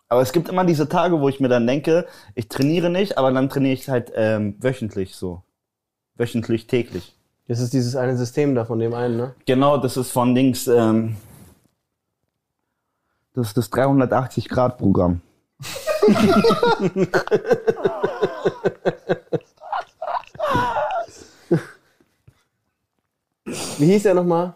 Aber 0.10 0.22
es 0.22 0.34
gibt 0.34 0.50
immer 0.50 0.66
diese 0.66 0.90
Tage, 0.90 1.22
wo 1.22 1.30
ich 1.30 1.40
mir 1.40 1.48
dann 1.48 1.66
denke, 1.66 2.06
ich 2.36 2.50
trainiere 2.50 2.90
nicht, 2.90 3.18
aber 3.18 3.32
dann 3.32 3.48
trainiere 3.48 3.74
ich 3.74 3.88
halt 3.88 4.12
ähm, 4.14 4.58
wöchentlich 4.60 5.16
so. 5.16 5.44
Wöchentlich, 6.16 6.68
täglich. 6.68 7.16
Das 7.48 7.60
ist 7.60 7.74
dieses 7.74 7.96
eine 7.96 8.18
System 8.18 8.56
da 8.56 8.66
von 8.66 8.80
dem 8.80 8.94
einen, 8.94 9.18
ne? 9.18 9.36
Genau, 9.46 9.78
das 9.78 9.98
ist 9.98 10.12
von 10.12 10.36
Dings, 10.36 10.68
ähm, 10.68 11.18
das 13.34 13.48
ist 13.48 13.58
das 13.58 13.72
380-Grad-Programm. 13.72 15.22
Wie 23.78 23.86
hieß 23.86 24.04
der 24.04 24.14
nochmal? 24.14 24.54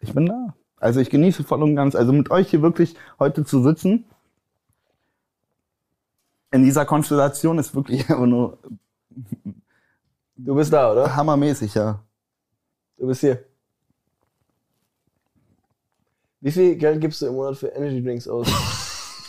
Ich 0.00 0.12
bin 0.14 0.26
da. 0.26 0.54
Also 0.78 1.00
ich 1.00 1.10
genieße 1.10 1.44
voll 1.44 1.62
und 1.62 1.76
ganz, 1.76 1.94
also 1.94 2.12
mit 2.12 2.30
euch 2.30 2.50
hier 2.50 2.62
wirklich 2.62 2.94
heute 3.18 3.44
zu 3.44 3.62
sitzen, 3.62 4.04
in 6.50 6.62
dieser 6.62 6.86
Konstellation 6.86 7.58
ist 7.58 7.74
wirklich 7.74 8.00
einfach 8.10 8.26
nur 8.26 8.58
Du 10.38 10.54
bist 10.54 10.72
da, 10.72 10.92
oder? 10.92 11.14
hammermäßig, 11.16 11.74
ja. 11.74 12.02
Du 12.96 13.06
bist 13.08 13.20
hier. 13.20 13.44
Wie 16.40 16.52
viel 16.52 16.76
Geld 16.76 17.00
gibst 17.00 17.20
du 17.20 17.26
im 17.26 17.34
Monat 17.34 17.56
für 17.56 17.68
Energy 17.68 18.02
Drinks 18.02 18.28
aus? 18.28 18.46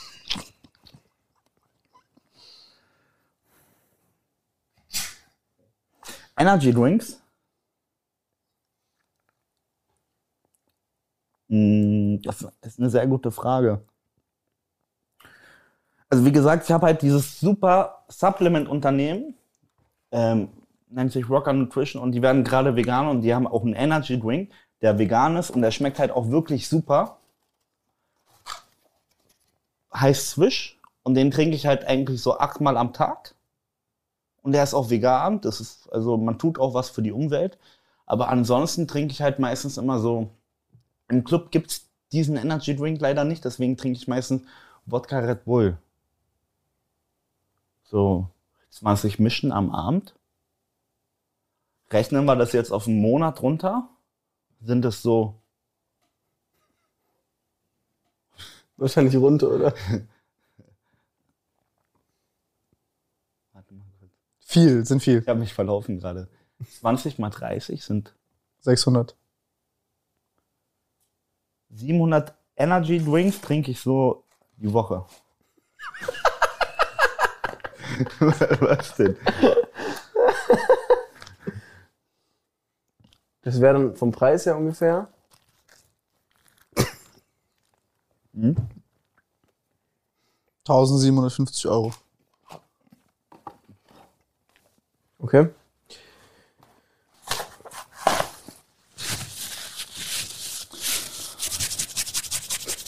Energy 6.38 6.72
Drinks? 6.72 7.20
Hm, 11.50 12.22
Das 12.24 12.42
ist 12.62 12.80
eine 12.80 12.90
sehr 12.90 13.08
gute 13.08 13.32
Frage. 13.32 13.82
Also 16.10 16.26
wie 16.26 16.32
gesagt, 16.32 16.64
ich 16.66 16.72
habe 16.72 16.88
halt 16.88 17.02
dieses 17.02 17.40
super 17.40 18.04
Supplement-Unternehmen, 18.08 19.36
ähm, 20.12 20.50
nennt 20.90 21.12
sich 21.12 21.30
Rocker 21.30 21.54
Nutrition 21.54 22.02
und 22.02 22.12
die 22.12 22.22
werden 22.22 22.44
gerade 22.44 22.76
vegan 22.76 23.08
und 23.08 23.22
die 23.22 23.34
haben 23.34 23.48
auch 23.48 23.64
einen 23.64 23.74
Energy 23.74 24.20
Drink, 24.20 24.52
der 24.82 24.98
vegan 24.98 25.38
ist 25.38 25.52
und 25.52 25.62
der 25.62 25.72
schmeckt 25.72 26.00
halt 26.00 26.12
auch 26.12 26.30
wirklich 26.30 26.68
super. 26.68 27.18
Heißt 29.94 30.30
Swish 30.30 30.80
und 31.04 31.16
den 31.16 31.32
trinke 31.32 31.56
ich 31.56 31.66
halt 31.66 31.86
eigentlich 31.86 32.22
so 32.22 32.38
achtmal 32.38 32.78
am 32.78 32.94
Tag. 32.94 33.36
Und 34.42 34.54
der 34.54 34.64
ist 34.64 34.74
auch 34.74 34.90
vegan, 34.90 35.42
das 35.42 35.60
ist, 35.60 35.92
also 35.92 36.18
man 36.18 36.40
tut 36.40 36.60
auch 36.60 36.74
was 36.74 36.90
für 36.90 37.02
die 37.02 37.12
Umwelt. 37.12 37.58
Aber 38.06 38.30
ansonsten 38.30 38.88
trinke 38.88 39.12
ich 39.12 39.22
halt 39.22 39.40
meistens 39.40 39.78
immer 39.78 40.00
so, 40.00 40.30
im 41.10 41.24
Club 41.24 41.52
gibt's 41.52 41.88
diesen 42.12 42.38
Energy 42.38 42.76
Drink 42.76 43.00
leider 43.02 43.24
nicht, 43.24 43.46
deswegen 43.46 43.78
trinke 43.78 43.98
ich 43.98 44.08
meistens 44.08 44.44
Wodka 44.86 45.20
Red 45.20 45.46
Bull. 45.46 45.78
So 47.84 48.28
20 48.72 49.20
Mischen 49.20 49.52
am 49.52 49.72
Abend. 49.72 50.16
Rechnen 51.92 52.26
wir 52.26 52.36
das 52.36 52.54
jetzt 52.54 52.72
auf 52.72 52.88
einen 52.88 53.02
Monat 53.02 53.42
runter, 53.42 53.90
sind 54.62 54.86
es 54.86 55.02
so, 55.02 55.36
Wahrscheinlich 58.78 59.16
runter, 59.18 59.50
oder? 59.50 59.74
warte 63.52 63.74
mal 63.74 63.86
kurz, 64.00 64.12
Viel, 64.40 64.86
sind 64.86 65.04
viel. 65.04 65.20
ich 65.20 65.28
habe 65.28 65.40
mich 65.40 65.54
verlaufen 65.54 66.00
gerade. 66.00 66.30
20 66.80 67.20
mal 67.20 67.30
30 67.30 67.84
sind 67.84 68.16
600. 68.62 69.18
700 71.72 72.34
Energy 72.56 73.04
Drinks 73.04 73.42
trinke 73.42 73.72
ich 73.72 73.82
so 73.82 74.24
die 74.58 74.72
Woche. 74.72 75.06
Was 78.20 78.96
denn? 78.96 79.18
Das 83.50 83.60
wäre 83.62 83.74
dann 83.74 83.96
vom 83.96 84.12
Preis 84.12 84.46
her 84.46 84.56
ungefähr. 84.56 85.08
Hm? 88.36 88.56
1750 90.68 91.66
Euro. 91.66 91.92
Okay. 95.18 95.50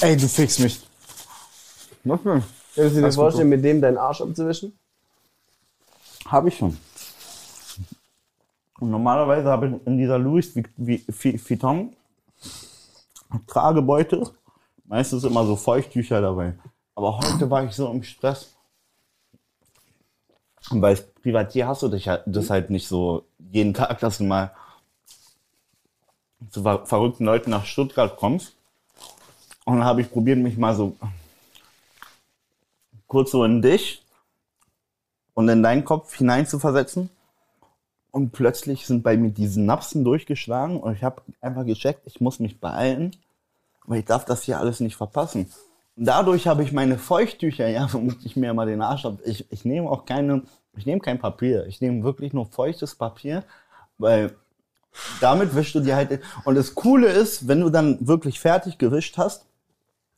Ey, 0.02 0.16
du 0.16 0.28
fix 0.28 0.60
mich. 0.60 0.80
Was 2.04 2.22
denn? 2.22 2.44
Könntest 2.76 2.76
du 2.76 3.00
dir 3.00 3.06
Alles 3.06 3.16
gut, 3.16 3.24
vorstellen, 3.24 3.50
mit 3.50 3.66
dem 3.66 3.82
deinen 3.82 3.98
Arsch 3.98 4.22
abzuwischen? 4.22 4.78
Habe 6.28 6.50
ich 6.50 6.58
schon. 6.58 6.78
Und 8.82 8.90
normalerweise 8.90 9.48
habe 9.48 9.68
ich 9.68 9.88
in 9.88 10.00
dieser 10.00 10.18
Louis 10.18 10.56
Vuitton 10.56 11.96
Tragebeutel 13.46 14.28
meistens 14.86 15.24
immer 15.24 15.46
so 15.46 15.56
Feuchttücher 15.56 16.20
dabei. 16.20 16.56
Aber 16.96 17.20
heute 17.20 17.48
war 17.48 17.64
ich 17.64 17.74
so 17.74 17.92
im 17.92 18.02
Stress. 18.02 18.56
Und 20.72 20.82
bei 20.82 20.96
Privatier 20.96 21.68
hast 21.68 21.84
du 21.84 21.90
dich 21.90 22.08
halt, 22.08 22.24
das 22.26 22.50
halt 22.50 22.72
nicht 22.72 22.88
so 22.88 23.24
jeden 23.52 23.76
Tag, 23.76 24.00
dass 24.00 24.18
du 24.18 24.24
mal 24.24 24.52
zu 26.50 26.64
ver 26.64 26.84
verrückten 26.88 27.26
Leuten 27.26 27.52
nach 27.52 27.66
Stuttgart 27.66 28.18
kommst. 28.18 28.56
Und 29.64 29.76
dann 29.76 29.86
habe 29.86 30.02
ich 30.02 30.12
probiert, 30.12 30.40
mich 30.40 30.58
mal 30.58 30.76
so 30.76 30.98
kurz 33.06 33.30
so 33.30 33.44
in 33.44 33.62
dich 33.62 34.04
und 35.36 35.48
in 35.50 35.62
deinen 35.62 35.86
Kopf 35.86 36.16
hineinzuversetzen. 36.16 37.12
Und 38.12 38.32
plötzlich 38.32 38.86
sind 38.86 39.04
bei 39.04 39.16
mir 39.16 39.32
die 39.32 39.48
Synapsen 39.48 40.04
durchgeschlagen 40.04 40.80
und 40.80 40.94
ich 40.94 41.04
habe 41.04 41.22
einfach 41.40 41.66
gecheckt, 41.66 42.02
ich 42.06 42.20
muss 42.20 42.40
mich 42.40 42.60
beeilen, 42.60 43.16
weil 43.86 44.00
ich 44.00 44.06
darf 44.06 44.26
das 44.26 44.44
hier 44.44 44.60
alles 44.60 44.82
nicht 44.82 44.98
verpassen. 44.98 45.50
Und 45.96 46.06
dadurch 46.06 46.48
habe 46.48 46.64
ich 46.64 46.74
meine 46.74 46.98
Feuchttücher, 46.98 47.68
ja, 47.70 47.88
womit 47.94 48.26
ich 48.26 48.36
mir 48.36 48.54
mal 48.54 48.68
den 48.68 48.82
Arsch 48.82 49.06
ab. 49.06 49.20
Ich, 49.24 49.50
ich 49.52 49.64
nehme 49.64 49.90
auch 49.90 50.06
keine, 50.06 50.44
ich 50.76 50.86
nehme 50.86 51.00
kein 51.02 51.20
Papier. 51.20 51.66
Ich 51.68 51.80
nehme 51.80 52.04
wirklich 52.04 52.34
nur 52.34 52.46
feuchtes 52.46 52.96
Papier, 52.96 53.44
weil 53.98 54.36
damit 55.22 55.56
wischst 55.56 55.76
du 55.76 55.80
dir 55.80 55.96
halt. 55.96 56.20
Und 56.44 56.56
das 56.56 56.76
Coole 56.76 57.08
ist, 57.08 57.48
wenn 57.48 57.62
du 57.62 57.70
dann 57.70 58.06
wirklich 58.06 58.42
fertig 58.42 58.78
gewischt 58.78 59.18
hast, 59.18 59.46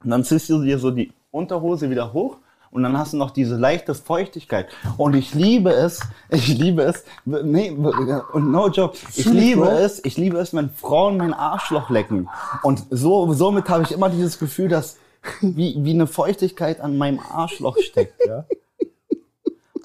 dann 0.03 0.23
ziehst 0.23 0.49
du 0.49 0.63
dir 0.63 0.79
so 0.79 0.89
die 0.89 1.13
Unterhose 1.31 1.89
wieder 1.89 2.11
hoch 2.11 2.37
und 2.73 2.81
dann 2.81 2.97
hast 2.97 3.13
du 3.13 3.17
noch 3.17 3.31
diese 3.31 3.55
leichte 3.55 3.93
Feuchtigkeit. 3.93 4.67
Und 4.97 5.13
ich 5.13 5.33
liebe 5.35 5.71
es, 5.71 5.99
ich 6.29 6.47
liebe 6.47 6.81
es, 6.81 7.03
nee, 7.23 7.69
und 7.69 8.51
no 8.51 8.67
joke, 8.67 8.97
ich 9.15 9.25
liebe 9.25 9.61
Bro. 9.61 9.69
es, 9.69 10.03
ich 10.03 10.17
liebe 10.17 10.39
es, 10.39 10.53
wenn 10.55 10.71
Frauen 10.71 11.17
mein 11.17 11.33
Arschloch 11.33 11.91
lecken. 11.91 12.29
Und 12.63 12.83
so, 12.89 13.31
somit 13.33 13.69
habe 13.69 13.83
ich 13.83 13.91
immer 13.91 14.09
dieses 14.09 14.39
Gefühl, 14.39 14.69
dass 14.69 14.97
wie, 15.41 15.75
wie 15.77 15.91
eine 15.91 16.07
Feuchtigkeit 16.07 16.81
an 16.81 16.97
meinem 16.97 17.19
Arschloch 17.19 17.77
steckt, 17.77 18.19
ja. 18.27 18.45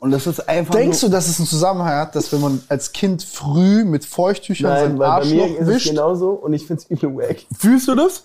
Und 0.00 0.12
das 0.12 0.26
ist 0.28 0.48
einfach 0.48 0.74
Denkst 0.74 1.00
du, 1.00 1.08
dass 1.08 1.26
es 1.26 1.38
einen 1.40 1.48
Zusammenhang 1.48 1.96
hat, 1.96 2.14
dass 2.14 2.32
wenn 2.32 2.40
man 2.40 2.62
als 2.68 2.92
Kind 2.92 3.22
früh 3.22 3.84
mit 3.84 4.04
Feuchttüchern 4.04 4.70
Nein, 4.70 4.80
sein 4.90 4.98
weil 4.98 5.20
bei 5.20 5.26
mir 5.26 5.42
Arschloch 5.42 5.60
ist 5.60 5.68
es 5.68 5.74
wischt? 5.74 5.88
genauso 5.90 6.30
und 6.30 6.52
ich 6.54 6.66
find's 6.66 6.84
übel 6.84 7.16
wack. 7.16 7.38
Fühlst 7.58 7.88
du 7.88 7.96
das? 7.96 8.24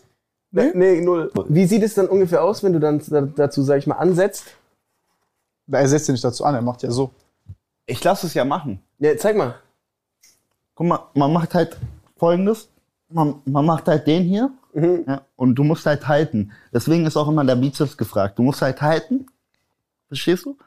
Nee, 0.55 0.71
nee, 0.75 1.01
null. 1.01 1.31
Wie 1.49 1.65
sieht 1.65 1.81
es 1.83 1.95
dann 1.95 2.07
ungefähr 2.07 2.43
aus, 2.43 2.61
wenn 2.63 2.73
du 2.73 2.79
dann 2.79 3.01
da- 3.09 3.21
dazu, 3.21 3.63
sag 3.63 3.79
ich 3.79 3.87
mal, 3.87 3.95
ansetzt? 3.95 4.45
Na, 5.65 5.79
Er 5.79 5.87
setzt 5.87 6.07
ja 6.07 6.11
nicht 6.11 6.23
dazu 6.23 6.45
an, 6.45 6.53
er 6.55 6.61
macht 6.61 6.83
ja 6.83 6.91
so. 6.91 7.11
ich 7.87 8.03
lasse 8.03 8.27
es 8.27 8.33
ja 8.35 8.45
machen. 8.45 8.79
Ja, 8.99 9.17
zeig 9.17 9.35
mal. 9.35 9.55
Guck 10.75 10.87
mal, 10.87 10.99
man 11.15 11.33
macht 11.33 11.53
halt 11.55 11.75
folgendes. 12.17 12.69
Man, 13.09 13.41
man 13.45 13.65
macht 13.65 13.87
halt 13.87 14.05
den 14.07 14.23
hier. 14.23 14.51
Ja, 14.75 15.21
und 15.35 15.55
du 15.55 15.63
musst 15.63 15.85
halt 15.85 16.07
halten. 16.07 16.51
Deswegen 16.73 17.05
ist 17.05 17.15
auch 17.17 17.27
immer 17.27 17.43
der 17.45 17.55
Bizeps 17.55 17.95
gefragt. 17.97 18.39
Du 18.39 18.43
musst 18.43 18.61
halt 18.61 18.81
halten. 18.81 19.27
Verstehst 20.07 20.45
du? 20.45 20.57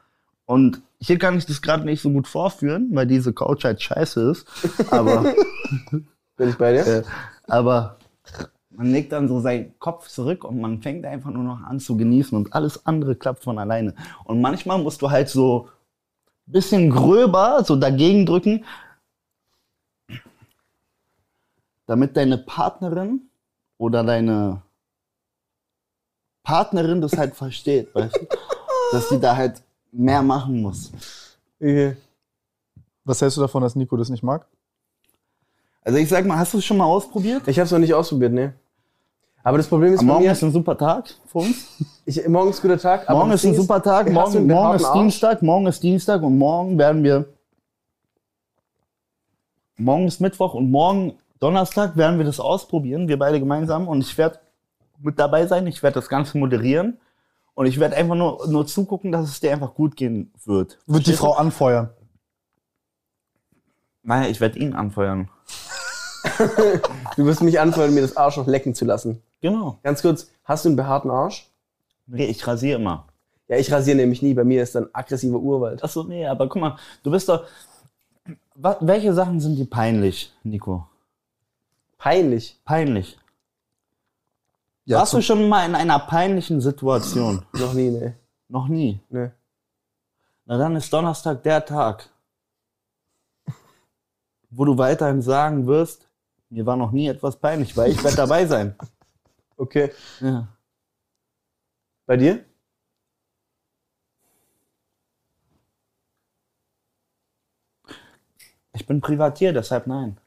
Und 0.47 0.81
hier 1.01 1.19
kann 1.19 1.37
ich 1.39 1.47
das 1.47 1.61
gerade 1.63 1.85
nicht 1.85 2.01
so 2.03 2.11
gut 2.11 2.29
vorführen, 2.29 2.89
weil 2.93 3.07
diese 3.07 3.33
Couch 3.33 3.65
halt 3.65 3.83
scheiße 3.83 4.31
ist. 4.31 4.47
Aber, 4.93 5.35
Bin 6.37 6.49
ich 6.49 6.57
bei 6.57 6.73
dir? 6.73 6.87
äh, 6.87 7.03
aber 7.49 7.97
man 8.77 8.93
legt 8.93 9.13
dann 9.13 9.27
so 9.27 9.41
seinen 9.41 9.79
Kopf 9.79 10.09
zurück 10.09 10.45
und 10.45 10.61
man 10.61 10.83
fängt 10.83 11.07
einfach 11.07 11.31
nur 11.31 11.45
noch 11.45 11.63
an 11.63 11.81
zu 11.81 11.97
genießen 11.97 12.37
und 12.37 12.53
alles 12.53 12.85
andere 12.85 13.17
klappt 13.17 13.43
von 13.43 13.59
alleine. 13.59 13.95
Und 14.25 14.41
manchmal 14.41 14.79
musst 14.79 15.01
du 15.01 15.11
halt 15.11 15.29
so 15.29 15.69
bisschen 16.45 16.91
gröber 16.91 17.65
so 17.65 17.75
dagegen 17.75 18.27
drücken, 18.27 18.65
damit 21.87 22.17
deine 22.17 22.39
Partnerin 22.39 23.23
oder 23.79 24.05
deine 24.05 24.63
Partnerin 26.43 27.01
das 27.01 27.17
halt 27.17 27.35
versteht, 27.35 27.95
weißt 27.95 28.15
du? 28.15 28.27
Dass 28.93 29.09
sie 29.09 29.19
da 29.19 29.35
halt 29.35 29.63
mehr 29.91 30.23
machen 30.23 30.61
muss. 30.61 30.93
Was 33.05 33.21
hältst 33.23 33.37
du 33.39 33.41
davon, 33.41 33.63
dass 33.63 33.75
Nico 33.75 33.97
das 33.97 34.11
nicht 34.11 34.23
mag? 34.23 34.47
Also 35.83 35.99
ich 35.99 36.09
sag 36.09 36.27
mal, 36.27 36.37
hast 36.37 36.53
du 36.53 36.59
es 36.59 36.65
schon 36.65 36.77
mal 36.77 36.85
ausprobiert? 36.85 37.49
Ich 37.49 37.59
hab's 37.59 37.71
noch 37.71 37.79
nicht 37.79 37.95
ausprobiert, 37.95 38.33
ne. 38.33 38.55
Aber 39.47 39.59
das 39.59 39.69
Problem 39.69 39.95
ist 39.95 40.03
Morgen 40.03 40.25
mir, 40.25 40.33
ist 40.33 40.43
ein 40.43 40.51
super 40.51 40.77
Tag 40.77 41.09
für 41.29 41.39
uns. 41.39 41.69
ich, 42.05 42.27
morgen 42.27 42.51
ist 42.51 42.59
ein 42.59 42.63
guter 42.63 42.81
Tag. 42.81 43.09
Morgen 43.09 43.31
ist 43.31 43.47
ein 43.47 43.55
super 43.55 43.81
Tag. 43.81 44.11
Morgen, 44.11 44.45
morgen 44.49 44.75
ist? 44.75 44.93
Dienstag. 44.93 45.41
Morgen 45.41 45.67
ist 45.69 45.81
Dienstag 45.85 46.21
und 46.25 46.37
morgen 46.37 46.77
werden 46.77 47.05
wir. 47.05 47.27
Morgen 49.77 50.09
ist 50.09 50.21
Mittwoch 50.21 50.55
und 50.55 50.73
morgen 50.73 51.13
Donnerstag 51.39 51.97
werden 51.97 52.19
wir 52.19 52.25
das 52.25 52.41
ausprobieren, 52.41 53.07
wir 53.07 53.21
beide 53.21 53.39
gemeinsam. 53.39 53.87
Und 53.87 54.01
ich 54.01 54.19
werde 54.19 54.41
mit 54.99 55.17
dabei 55.17 55.47
sein. 55.47 55.69
Ich 55.69 55.81
werde 55.81 55.95
das 55.95 56.09
Ganze 56.09 56.39
moderieren. 56.39 56.99
Und 57.55 57.67
ich 57.67 57.79
werde 57.79 57.95
einfach 57.95 58.17
nur, 58.17 58.49
nur 58.49 58.67
zugucken, 58.67 59.13
dass 59.13 59.29
es 59.29 59.39
dir 59.39 59.53
einfach 59.53 59.75
gut 59.75 59.95
gehen 59.95 60.33
wird. 60.45 60.77
Wird 60.89 61.07
die 61.07 61.13
Frau 61.13 61.35
anfeuern? 61.35 61.91
Nein, 64.03 64.29
ich 64.29 64.41
werde 64.41 64.59
ihn 64.59 64.73
anfeuern. 64.73 65.31
Du 67.17 67.25
wirst 67.25 67.43
mich 67.43 67.59
anfeuern, 67.61 67.95
mir 67.95 68.03
das 68.03 68.17
Arsch 68.17 68.37
noch 68.37 68.47
lecken 68.47 68.75
zu 68.75 68.85
lassen. 68.85 69.23
Genau. 69.47 69.79
Ganz 69.85 70.03
kurz, 70.03 70.29
hast 70.43 70.65
du 70.65 70.71
einen 70.71 70.77
behaarten 70.77 71.09
Arsch? 71.09 71.49
Nee, 72.09 72.27
ich 72.27 72.45
rasiere 72.45 72.81
immer. 72.81 73.07
Ja, 73.47 73.57
ich 73.57 73.71
rasiere 73.71 73.97
nämlich 73.97 74.21
nie. 74.21 74.35
Bei 74.35 74.43
mir 74.43 74.61
ist 74.61 74.75
dann 74.75 74.89
aggressiver 74.93 75.39
Urwald. 75.39 75.85
Achso, 75.85 76.03
nee, 76.03 76.27
aber 76.27 76.49
guck 76.49 76.61
mal, 76.61 76.77
du 77.05 77.13
bist 77.13 77.29
doch. 77.29 77.47
Welche 78.57 79.15
Sachen 79.15 79.39
sind 79.39 79.55
dir 79.55 79.71
peinlich, 79.71 80.33
Nico? 80.43 80.89
Peinlich. 81.97 82.59
Peinlich. 82.65 83.19
Ja, 84.85 84.99
Warst 84.99 85.13
du 85.15 85.23
schon 85.23 85.49
mal 85.49 85.65
in 85.65 85.77
einer 85.77 86.01
peinlichen 86.01 86.61
Situation? 86.61 87.45
Noch 87.53 87.73
nie, 87.73 87.91
ne. 87.91 88.17
Noch 88.49 88.67
nie. 88.67 88.99
ne. 89.11 89.33
Na 90.45 90.59
dann 90.59 90.75
ist 90.75 90.93
Donnerstag 90.93 91.45
der 91.45 91.65
Tag, 91.65 92.09
wo 94.51 94.65
du 94.65 94.77
weiterhin 94.77 95.23
sagen 95.23 95.67
wirst, 95.69 96.09
mir 96.51 96.67
war 96.67 96.77
noch 96.77 96.91
nie 96.91 97.07
etwas 97.07 97.37
peinlich, 97.37 97.77
weil 97.77 97.93
ich 97.93 98.03
werde 98.03 98.17
dabei 98.17 98.47
sein. 98.47 98.75
Okay. 99.57 99.93
Ja. 100.21 100.49
Bei 102.07 102.17
dir? 102.17 102.45
Ich 108.73 108.87
bin 108.87 109.01
Privatier, 109.01 109.53
deshalb 109.53 109.87
nein. 109.87 110.21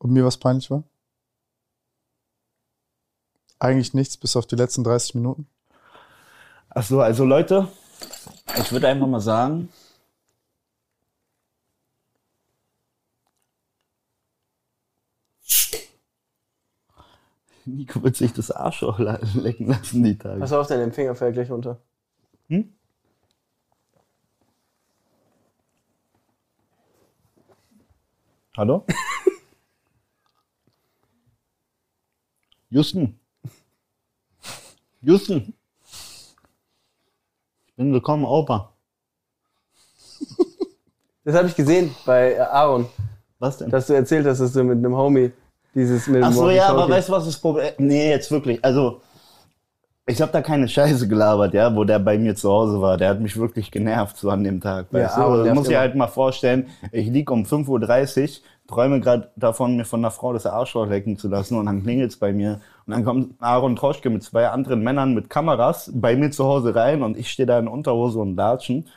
Ob 0.00 0.10
mir 0.10 0.24
was 0.24 0.36
peinlich 0.38 0.70
war? 0.70 0.82
Eigentlich 3.58 3.94
nichts, 3.94 4.16
bis 4.16 4.34
auf 4.34 4.46
die 4.46 4.56
letzten 4.56 4.82
30 4.82 5.14
Minuten. 5.14 5.46
Ach 6.70 6.82
so, 6.82 7.00
also 7.00 7.24
Leute, 7.24 7.68
ich 8.58 8.72
würde 8.72 8.88
einfach 8.88 9.06
mal 9.06 9.20
sagen, 9.20 9.68
Nico 17.66 18.02
wird 18.02 18.16
sich 18.16 18.32
das 18.32 18.50
Arschloch 18.50 18.98
le- 18.98 19.20
lecken 19.34 19.66
lassen 19.68 20.02
die 20.02 20.16
Tage. 20.18 20.40
Pass 20.40 20.52
auf, 20.52 20.66
dein 20.66 20.80
Empfänger 20.80 21.14
fällt 21.14 21.34
gleich 21.34 21.50
runter. 21.50 21.80
Hm? 22.48 22.72
Hallo? 28.56 28.84
Houston. 32.70 33.18
Houston. 35.02 35.54
Ich 37.66 37.74
bin 37.76 37.92
gekommen, 37.92 38.24
Opa. 38.24 38.72
Das 41.24 41.34
habe 41.36 41.46
ich 41.48 41.54
gesehen 41.54 41.94
bei 42.04 42.32
äh, 42.34 42.38
Aaron, 42.40 42.86
Was 43.38 43.58
denn? 43.58 43.70
dass 43.70 43.86
du 43.86 43.92
erzählt 43.94 44.26
hast, 44.26 44.40
dass 44.40 44.52
du 44.52 44.64
mit 44.64 44.78
einem 44.78 44.96
Homie 44.96 45.30
dieses 45.74 46.06
mit 46.06 46.16
dem 46.16 46.24
Ach 46.24 46.32
so, 46.32 46.50
ja, 46.50 46.68
aber 46.68 46.88
weißt 46.88 47.08
du, 47.08 47.12
was 47.12 47.24
das 47.24 47.36
Problem 47.36 47.70
Nee, 47.78 48.10
jetzt 48.10 48.30
wirklich. 48.30 48.64
Also, 48.64 49.00
ich 50.06 50.20
habe 50.20 50.32
da 50.32 50.42
keine 50.42 50.68
Scheiße 50.68 51.06
gelabert, 51.06 51.54
ja, 51.54 51.74
wo 51.74 51.84
der 51.84 51.98
bei 52.00 52.18
mir 52.18 52.34
zu 52.34 52.50
Hause 52.50 52.80
war. 52.80 52.96
Der 52.96 53.10
hat 53.10 53.20
mich 53.20 53.36
wirklich 53.36 53.70
genervt 53.70 54.16
so 54.16 54.30
an 54.30 54.42
dem 54.42 54.60
Tag. 54.60 54.86
Ja, 54.90 55.04
Weißt 55.04 55.16
du? 55.16 55.20
aber 55.20 55.44
Du 55.44 55.54
musst 55.54 55.70
dir 55.70 55.78
halt 55.78 55.94
mal 55.94 56.08
vorstellen, 56.08 56.68
ich 56.90 57.06
lieg 57.08 57.30
um 57.30 57.44
5.30 57.44 58.22
Uhr, 58.22 58.28
träume 58.66 59.00
gerade 59.00 59.30
davon, 59.36 59.76
mir 59.76 59.84
von 59.84 60.00
einer 60.00 60.10
Frau 60.10 60.32
das 60.32 60.44
Arschloch 60.44 60.88
lecken 60.88 61.18
zu 61.18 61.28
lassen 61.28 61.56
und 61.56 61.66
dann 61.66 61.82
klingelt's 61.82 62.16
bei 62.16 62.32
mir. 62.32 62.60
Und 62.86 62.94
dann 62.94 63.04
kommt 63.04 63.34
Aaron 63.40 63.76
Troschke 63.76 64.10
mit 64.10 64.24
zwei 64.24 64.48
anderen 64.48 64.82
Männern 64.82 65.14
mit 65.14 65.30
Kameras 65.30 65.90
bei 65.94 66.16
mir 66.16 66.32
zu 66.32 66.44
Hause 66.44 66.74
rein 66.74 67.02
und 67.02 67.16
ich 67.16 67.30
stehe 67.30 67.46
da 67.46 67.58
in 67.58 67.68
Unterhose 67.68 68.18
und 68.18 68.34
Latschen. 68.34 68.88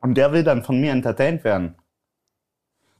Und 0.00 0.16
der 0.16 0.32
will 0.32 0.42
dann 0.42 0.64
von 0.64 0.80
mir 0.80 0.92
entertained 0.92 1.44
werden. 1.44 1.76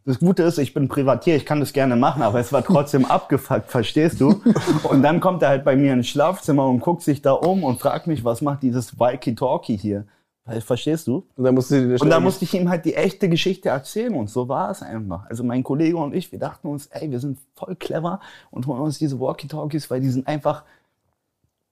Das 0.07 0.21
Gute 0.21 0.45
ist, 0.45 0.59
ich 0.59 0.73
bin 0.73 0.87
Privatier, 0.87 1.35
ich 1.35 1.45
kann 1.45 1.59
das 1.59 1.73
gerne 1.73 1.97
machen, 1.97 2.23
aber 2.23 2.39
es 2.39 2.53
war 2.53 2.65
trotzdem 2.65 3.05
abgefuckt, 3.11 3.69
verstehst 3.69 4.21
du? 4.21 4.41
Und 4.85 5.03
dann 5.03 5.19
kommt 5.19 5.43
er 5.43 5.49
halt 5.49 5.65
bei 5.65 5.75
mir 5.75 5.93
ins 5.93 6.07
Schlafzimmer 6.07 6.69
und 6.69 6.79
guckt 6.79 7.03
sich 7.03 7.23
da 7.23 7.33
um 7.33 7.65
und 7.65 7.81
fragt 7.81 8.07
mich, 8.07 8.25
was 8.25 8.41
macht 8.41 8.63
dieses 8.63 9.01
Walkie-Talkie 9.01 9.77
hier? 9.77 10.05
Weil, 10.45 10.61
Verstehst 10.61 11.09
du? 11.09 11.27
Und 11.35 11.43
dann 11.43 11.57
Und 11.57 12.09
da 12.09 12.21
musste 12.21 12.45
ich 12.45 12.55
ihm 12.55 12.69
halt 12.69 12.85
die 12.85 12.95
echte 12.95 13.29
Geschichte 13.29 13.71
erzählen 13.71 14.15
und 14.15 14.31
so 14.31 14.49
war 14.49 14.71
es 14.71 14.81
einfach. 14.81 15.27
Also 15.29 15.43
mein 15.43 15.65
Kollege 15.65 15.97
und 15.97 16.15
ich, 16.15 16.31
wir 16.31 16.39
dachten 16.39 16.69
uns, 16.69 16.87
ey, 16.87 17.11
wir 17.11 17.19
sind 17.19 17.41
voll 17.57 17.75
clever 17.75 18.21
und 18.53 18.69
holen 18.69 18.83
uns 18.83 18.99
diese 18.99 19.19
Walkie-Talkies, 19.19 19.91
weil 19.91 20.01
die 20.01 20.11
sind 20.11 20.29
einfach, 20.29 20.63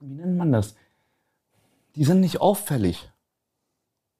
wie 0.01 0.13
nennt 0.13 0.37
man 0.37 0.51
das? 0.51 0.75
Die 1.95 2.05
sind 2.05 2.19
nicht 2.19 2.41
auffällig. 2.41 3.09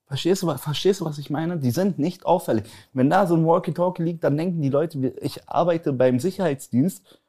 Verstehst 0.07 0.43
du, 0.43 0.57
verstehst 0.59 1.01
du, 1.01 1.07
was 1.07 1.19
ich 1.19 1.31
meine? 1.31 1.57
Die 1.59 1.71
sind 1.71 1.99
nicht 1.99 2.27
auffällig. 2.27 2.65
Wenn 2.93 3.09
da 3.09 3.27
so 3.27 3.35
ein 3.35 3.47
Walkie-Talkie 3.47 4.03
liegt, 4.03 4.25
dann 4.25 4.37
denken 4.37 4.61
die 4.61 4.69
Leute, 4.69 5.15
ich 5.21 5.49
arbeite 5.49 5.93
beim 5.93 6.21
Sicherheitsdienst, 6.21 7.21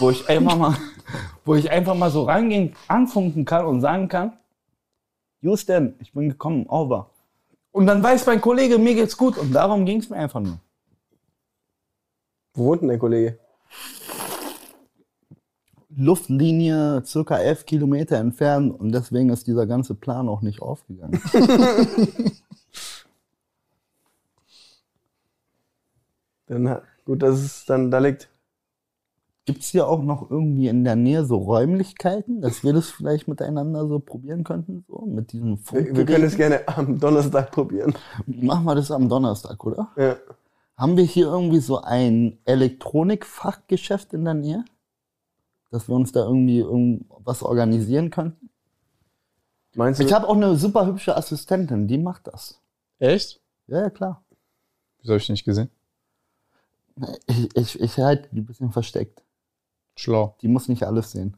wo 0.00 0.10
ich 0.10 0.28
einfach 0.28 0.56
mal, 0.56 0.76
wo 1.44 1.54
ich 1.54 1.70
einfach 1.70 1.94
mal 1.94 2.10
so 2.10 2.24
reingehen, 2.24 2.74
anfunken 2.88 3.44
kann 3.44 3.66
und 3.66 3.80
sagen 3.80 4.08
kann, 4.08 4.32
Houston, 5.40 5.94
ich 6.00 6.12
bin 6.12 6.28
gekommen, 6.28 6.66
over. 6.66 7.10
Und 7.70 7.86
dann 7.86 8.02
weiß 8.02 8.26
mein 8.26 8.40
Kollege, 8.40 8.78
mir 8.78 8.94
geht's 8.94 9.16
gut. 9.16 9.38
Und 9.38 9.52
darum 9.52 9.86
ging's 9.86 10.10
mir 10.10 10.16
einfach 10.16 10.40
nur. 10.40 10.58
Wo 12.54 12.64
wohnt 12.64 12.82
denn 12.82 12.88
der 12.88 12.98
Kollege? 12.98 13.38
Luftlinie 15.98 17.02
circa 17.04 17.38
11 17.38 17.66
Kilometer 17.66 18.18
entfernt 18.18 18.78
und 18.78 18.92
deswegen 18.92 19.30
ist 19.30 19.48
dieser 19.48 19.66
ganze 19.66 19.94
Plan 19.94 20.28
auch 20.28 20.42
nicht 20.42 20.62
aufgegangen. 20.62 21.20
Dann, 26.46 26.80
gut, 27.04 27.22
dass 27.22 27.40
es 27.40 27.66
dann 27.66 27.90
da 27.90 27.98
liegt. 27.98 28.30
Gibt's 29.44 29.68
hier 29.68 29.86
auch 29.86 30.02
noch 30.02 30.30
irgendwie 30.30 30.68
in 30.68 30.82
der 30.84 30.96
Nähe 30.96 31.24
so 31.24 31.36
Räumlichkeiten, 31.36 32.40
dass 32.40 32.64
wir 32.64 32.72
das 32.72 32.90
vielleicht 32.90 33.28
miteinander 33.28 33.86
so 33.86 33.98
probieren 33.98 34.44
könnten? 34.44 34.84
So 34.88 35.04
mit 35.06 35.32
diesem 35.32 35.58
Wir, 35.72 35.94
wir 35.94 36.06
können 36.06 36.24
es 36.24 36.34
Funkgerät? 36.34 36.66
gerne 36.66 36.78
am 36.78 36.98
Donnerstag 36.98 37.50
probieren. 37.50 37.94
Machen 38.26 38.64
wir 38.64 38.74
das 38.74 38.90
am 38.90 39.08
Donnerstag, 39.08 39.62
oder? 39.64 39.88
Ja. 39.96 40.16
Haben 40.76 40.96
wir 40.96 41.04
hier 41.04 41.26
irgendwie 41.26 41.60
so 41.60 41.80
ein 41.82 42.38
Elektronikfachgeschäft 42.44 44.12
in 44.14 44.24
der 44.24 44.34
Nähe? 44.34 44.64
Dass 45.70 45.88
wir 45.88 45.94
uns 45.94 46.12
da 46.12 46.24
irgendwie 46.24 46.58
irgendwas 46.58 47.42
organisieren 47.42 48.10
könnten? 48.10 48.50
Meinst 49.74 50.00
du? 50.00 50.04
Ich 50.04 50.12
habe 50.12 50.26
auch 50.26 50.36
eine 50.36 50.56
super 50.56 50.86
hübsche 50.86 51.16
Assistentin, 51.16 51.86
die 51.86 51.98
macht 51.98 52.26
das. 52.26 52.60
Echt? 52.98 53.40
Ja, 53.66 53.82
ja, 53.82 53.90
klar. 53.90 54.24
Wieso 55.00 55.12
habe 55.12 55.18
ich 55.18 55.28
nicht 55.28 55.44
gesehen? 55.44 55.70
Ich, 57.26 57.56
ich, 57.56 57.80
ich 57.80 57.98
halte 57.98 58.28
die 58.32 58.40
ein 58.40 58.46
bisschen 58.46 58.72
versteckt. 58.72 59.22
Schlau. 59.94 60.36
Die 60.42 60.48
muss 60.48 60.68
nicht 60.68 60.84
alles 60.84 61.12
sehen. 61.12 61.36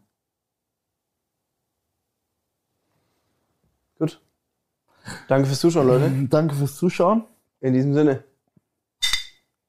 Gut. 3.98 4.22
Danke 5.28 5.46
fürs 5.46 5.60
Zuschauen, 5.60 5.86
Leute. 5.86 6.10
Danke 6.30 6.54
fürs 6.54 6.76
Zuschauen. 6.76 7.24
In 7.60 7.74
diesem 7.74 7.92
Sinne. 7.92 8.24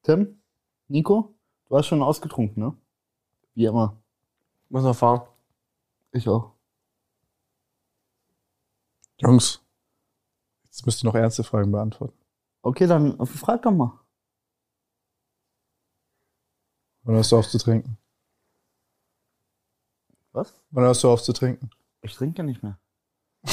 Tim, 0.03 0.41
Nico, 0.87 1.35
du 1.67 1.77
hast 1.77 1.87
schon 1.87 2.01
ausgetrunken, 2.01 2.63
ne? 2.63 2.77
Wie 3.53 3.65
immer. 3.65 4.00
Muss 4.71 4.83
noch 4.83 4.95
fahren. 4.95 5.27
Ich 6.13 6.29
auch. 6.29 6.53
Jungs, 9.17 9.59
jetzt 10.63 10.85
müsst 10.85 11.03
ihr 11.03 11.07
noch 11.07 11.15
ernste 11.15 11.43
Fragen 11.43 11.73
beantworten. 11.73 12.17
Okay, 12.61 12.87
dann 12.87 13.23
frag 13.27 13.61
doch 13.63 13.71
mal. 13.71 13.99
Wann 17.03 17.15
hörst 17.15 17.33
du 17.33 17.37
auf 17.37 17.49
zu 17.49 17.57
trinken? 17.57 17.97
Was? 20.31 20.53
Wann 20.69 20.85
hörst 20.85 21.03
du 21.03 21.09
auf 21.09 21.21
zu 21.21 21.33
trinken? 21.33 21.69
Ich 22.01 22.15
trinke 22.15 22.41
nicht 22.41 22.63
mehr. 22.63 22.79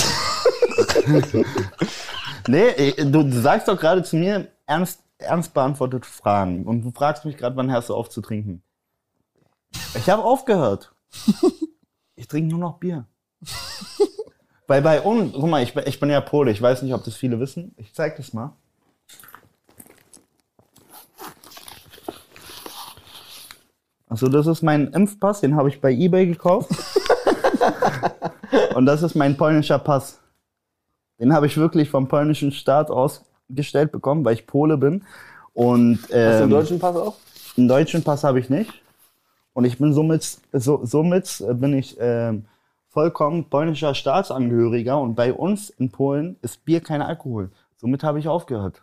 nee, 2.46 2.92
du, 2.92 3.42
sagst 3.42 3.66
doch 3.66 3.80
gerade 3.80 4.04
zu 4.04 4.14
mir 4.14 4.52
ernst, 4.66 5.02
ernst 5.18 5.52
beantwortet 5.52 6.06
Fragen. 6.06 6.64
Und 6.64 6.82
du 6.82 6.92
fragst 6.92 7.24
mich 7.24 7.36
gerade, 7.36 7.56
wann 7.56 7.72
hörst 7.72 7.88
du 7.88 7.96
auf 7.96 8.08
zu 8.08 8.20
trinken? 8.20 8.62
Ich 9.94 10.08
habe 10.08 10.22
aufgehört. 10.22 10.94
Ich 12.16 12.26
trinke 12.26 12.50
nur 12.50 12.58
noch 12.58 12.78
Bier. 12.78 13.06
Weil 14.66 14.82
bei 14.82 15.00
uns, 15.00 15.32
guck 15.32 15.48
mal, 15.48 15.62
ich, 15.62 15.72
bin- 15.72 15.84
ich 15.86 16.00
bin 16.00 16.10
ja 16.10 16.20
Pole, 16.20 16.50
ich 16.50 16.60
weiß 16.60 16.82
nicht, 16.82 16.92
ob 16.92 17.04
das 17.04 17.14
viele 17.14 17.38
wissen. 17.38 17.72
Ich 17.76 17.94
zeig 17.94 18.16
das 18.16 18.32
mal. 18.32 18.56
Also 24.08 24.28
das 24.28 24.46
ist 24.46 24.62
mein 24.62 24.88
Impfpass, 24.88 25.40
den 25.40 25.54
habe 25.56 25.68
ich 25.68 25.80
bei 25.80 25.92
Ebay 25.92 26.26
gekauft. 26.26 26.70
Und 28.74 28.86
das 28.86 29.02
ist 29.02 29.14
mein 29.14 29.36
polnischer 29.36 29.78
Pass. 29.78 30.20
Den 31.18 31.32
habe 31.34 31.46
ich 31.46 31.56
wirklich 31.56 31.90
vom 31.90 32.08
polnischen 32.08 32.52
Staat 32.52 32.90
ausgestellt 32.90 33.92
bekommen, 33.92 34.24
weil 34.24 34.34
ich 34.34 34.46
Pole 34.46 34.78
bin. 34.78 35.04
Und 35.52 35.98
Hast 36.02 36.10
du 36.10 36.14
einen 36.16 36.42
ähm, 36.44 36.50
deutschen 36.50 36.78
Pass 36.78 36.96
auch? 36.96 37.16
einen 37.56 37.68
deutschen 37.68 38.02
Pass 38.02 38.24
habe 38.24 38.40
ich 38.40 38.48
nicht. 38.48 38.72
Und 39.58 39.64
ich 39.64 39.76
bin 39.76 39.92
somit, 39.92 40.38
so, 40.52 40.84
somit 40.84 41.40
äh, 41.40 41.52
bin 41.52 41.76
ich 41.76 41.96
ähm, 41.98 42.44
vollkommen 42.90 43.50
polnischer 43.50 43.92
Staatsangehöriger. 43.92 45.00
Und 45.00 45.16
bei 45.16 45.32
uns 45.32 45.68
in 45.68 45.90
Polen 45.90 46.36
ist 46.42 46.64
Bier 46.64 46.80
kein 46.80 47.02
Alkohol. 47.02 47.50
Somit 47.76 48.04
habe 48.04 48.20
ich 48.20 48.28
aufgehört. 48.28 48.82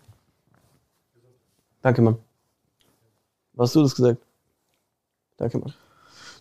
Danke, 1.81 2.01
Mann. 2.01 2.17
Was 3.53 3.69
hast 3.69 3.75
du 3.75 3.83
das 3.83 3.95
gesagt? 3.95 4.21
Danke, 5.37 5.59
Mann. 5.59 5.73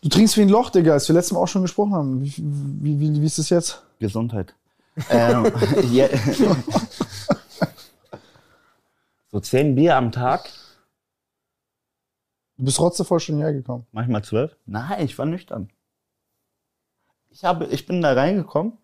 Du 0.03 0.09
trinkst 0.09 0.37
wie 0.37 0.43
ein 0.43 0.49
Loch, 0.49 0.71
Digga, 0.71 0.93
als 0.93 1.09
wir 1.09 1.15
letztes 1.15 1.33
Mal 1.33 1.41
auch 1.41 1.49
schon 1.49 1.63
gesprochen 1.63 1.95
haben. 1.95 2.23
Wie, 2.23 2.35
wie, 2.39 3.01
wie, 3.01 3.21
wie 3.21 3.27
ist 3.27 3.39
das 3.39 3.51
jetzt? 3.51 3.83
Gesundheit. 3.99 4.55
ähm, 5.09 5.51
ja, 5.93 6.09
so 9.31 9.41
zehn 9.41 9.75
Bier 9.75 9.97
am 9.97 10.11
Tag, 10.11 10.51
Du 12.61 12.67
bist 12.67 12.77
trotzdem 12.77 13.07
schon 13.19 13.37
hierher 13.37 13.55
gekommen. 13.55 13.87
manchmal 13.91 14.23
zwölf. 14.23 14.55
Nein, 14.67 15.03
ich 15.07 15.17
war 15.17 15.25
nüchtern. 15.25 15.71
Ich, 17.31 17.43
habe, 17.43 17.65
ich 17.67 17.87
bin 17.87 18.03
da 18.03 18.13
reingekommen 18.13 18.77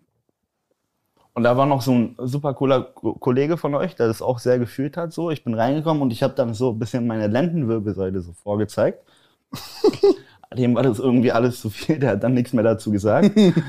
und 1.36 1.42
da 1.42 1.56
war 1.56 1.66
noch 1.66 1.82
so 1.82 1.92
ein 1.92 2.16
super 2.18 2.54
cooler 2.54 2.80
Ko- 2.82 3.12
Kollege 3.14 3.58
von 3.58 3.74
euch, 3.74 3.94
der 3.94 4.08
das 4.08 4.22
auch 4.22 4.38
sehr 4.38 4.58
gefühlt 4.58 4.96
hat. 4.96 5.12
So, 5.12 5.30
ich 5.30 5.44
bin 5.44 5.52
reingekommen 5.52 6.02
und 6.02 6.10
ich 6.10 6.22
habe 6.22 6.32
dann 6.34 6.54
so 6.54 6.70
ein 6.70 6.78
bisschen 6.78 7.06
meine 7.06 7.26
Lendenwirbelsäule 7.26 8.20
so 8.22 8.32
vorgezeigt. 8.32 9.04
Dem 10.56 10.74
war 10.74 10.82
das 10.82 10.98
irgendwie 10.98 11.32
alles 11.32 11.60
zu 11.60 11.68
viel, 11.68 11.98
der 11.98 12.12
hat 12.12 12.22
dann 12.24 12.32
nichts 12.32 12.54
mehr 12.54 12.64
dazu 12.64 12.90
gesagt. 12.90 13.36
und, 13.36 13.60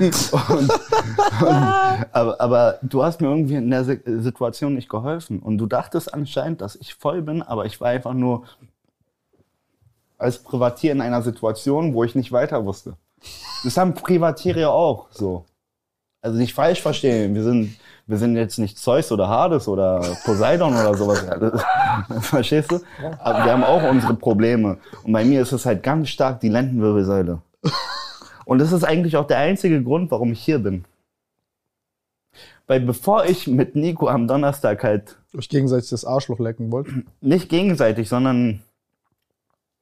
und, 0.50 0.70
aber, 2.12 2.40
aber 2.40 2.78
du 2.82 3.02
hast 3.02 3.20
mir 3.20 3.28
irgendwie 3.28 3.56
in 3.56 3.70
der 3.70 3.84
Si- 3.84 4.00
Situation 4.06 4.74
nicht 4.74 4.88
geholfen. 4.88 5.40
Und 5.40 5.58
du 5.58 5.66
dachtest 5.66 6.14
anscheinend, 6.14 6.62
dass 6.62 6.76
ich 6.76 6.94
voll 6.94 7.20
bin, 7.20 7.42
aber 7.42 7.66
ich 7.66 7.80
war 7.82 7.88
einfach 7.88 8.14
nur 8.14 8.44
als 10.16 10.38
Privatier 10.38 10.92
in 10.92 11.02
einer 11.02 11.20
Situation, 11.20 11.92
wo 11.92 12.02
ich 12.04 12.14
nicht 12.14 12.32
weiter 12.32 12.64
wusste. 12.64 12.96
Das 13.64 13.76
haben 13.76 13.92
Privatiere 13.92 14.70
auch 14.70 15.08
so. 15.10 15.44
Also 16.28 16.38
nicht 16.38 16.52
falsch 16.52 16.82
verstehen. 16.82 17.34
Wir 17.34 17.42
sind, 17.42 17.78
wir 18.06 18.18
sind 18.18 18.36
jetzt 18.36 18.58
nicht 18.58 18.78
Zeus 18.78 19.10
oder 19.10 19.28
Hades 19.28 19.66
oder 19.66 20.00
Poseidon 20.24 20.74
oder 20.74 20.94
sowas. 20.94 21.24
Verstehst 22.20 22.70
du? 22.70 22.80
Aber 23.18 23.44
wir 23.46 23.52
haben 23.52 23.64
auch 23.64 23.82
unsere 23.82 24.12
Probleme. 24.12 24.76
Und 25.04 25.12
bei 25.12 25.24
mir 25.24 25.40
ist 25.40 25.52
es 25.52 25.64
halt 25.64 25.82
ganz 25.82 26.10
stark 26.10 26.40
die 26.40 26.50
Lendenwirbelsäule. 26.50 27.40
Und 28.44 28.58
das 28.58 28.72
ist 28.72 28.84
eigentlich 28.84 29.16
auch 29.16 29.26
der 29.26 29.38
einzige 29.38 29.82
Grund, 29.82 30.10
warum 30.10 30.32
ich 30.32 30.40
hier 30.40 30.58
bin. 30.58 30.84
Weil 32.66 32.80
bevor 32.80 33.24
ich 33.24 33.46
mit 33.46 33.74
Nico 33.74 34.08
am 34.08 34.28
Donnerstag 34.28 34.84
halt 34.84 35.16
Euch 35.34 35.48
gegenseitig 35.48 35.88
das 35.88 36.04
Arschloch 36.04 36.40
lecken 36.40 36.70
wollt. 36.70 36.88
nicht 37.22 37.48
gegenseitig, 37.48 38.10
sondern 38.10 38.62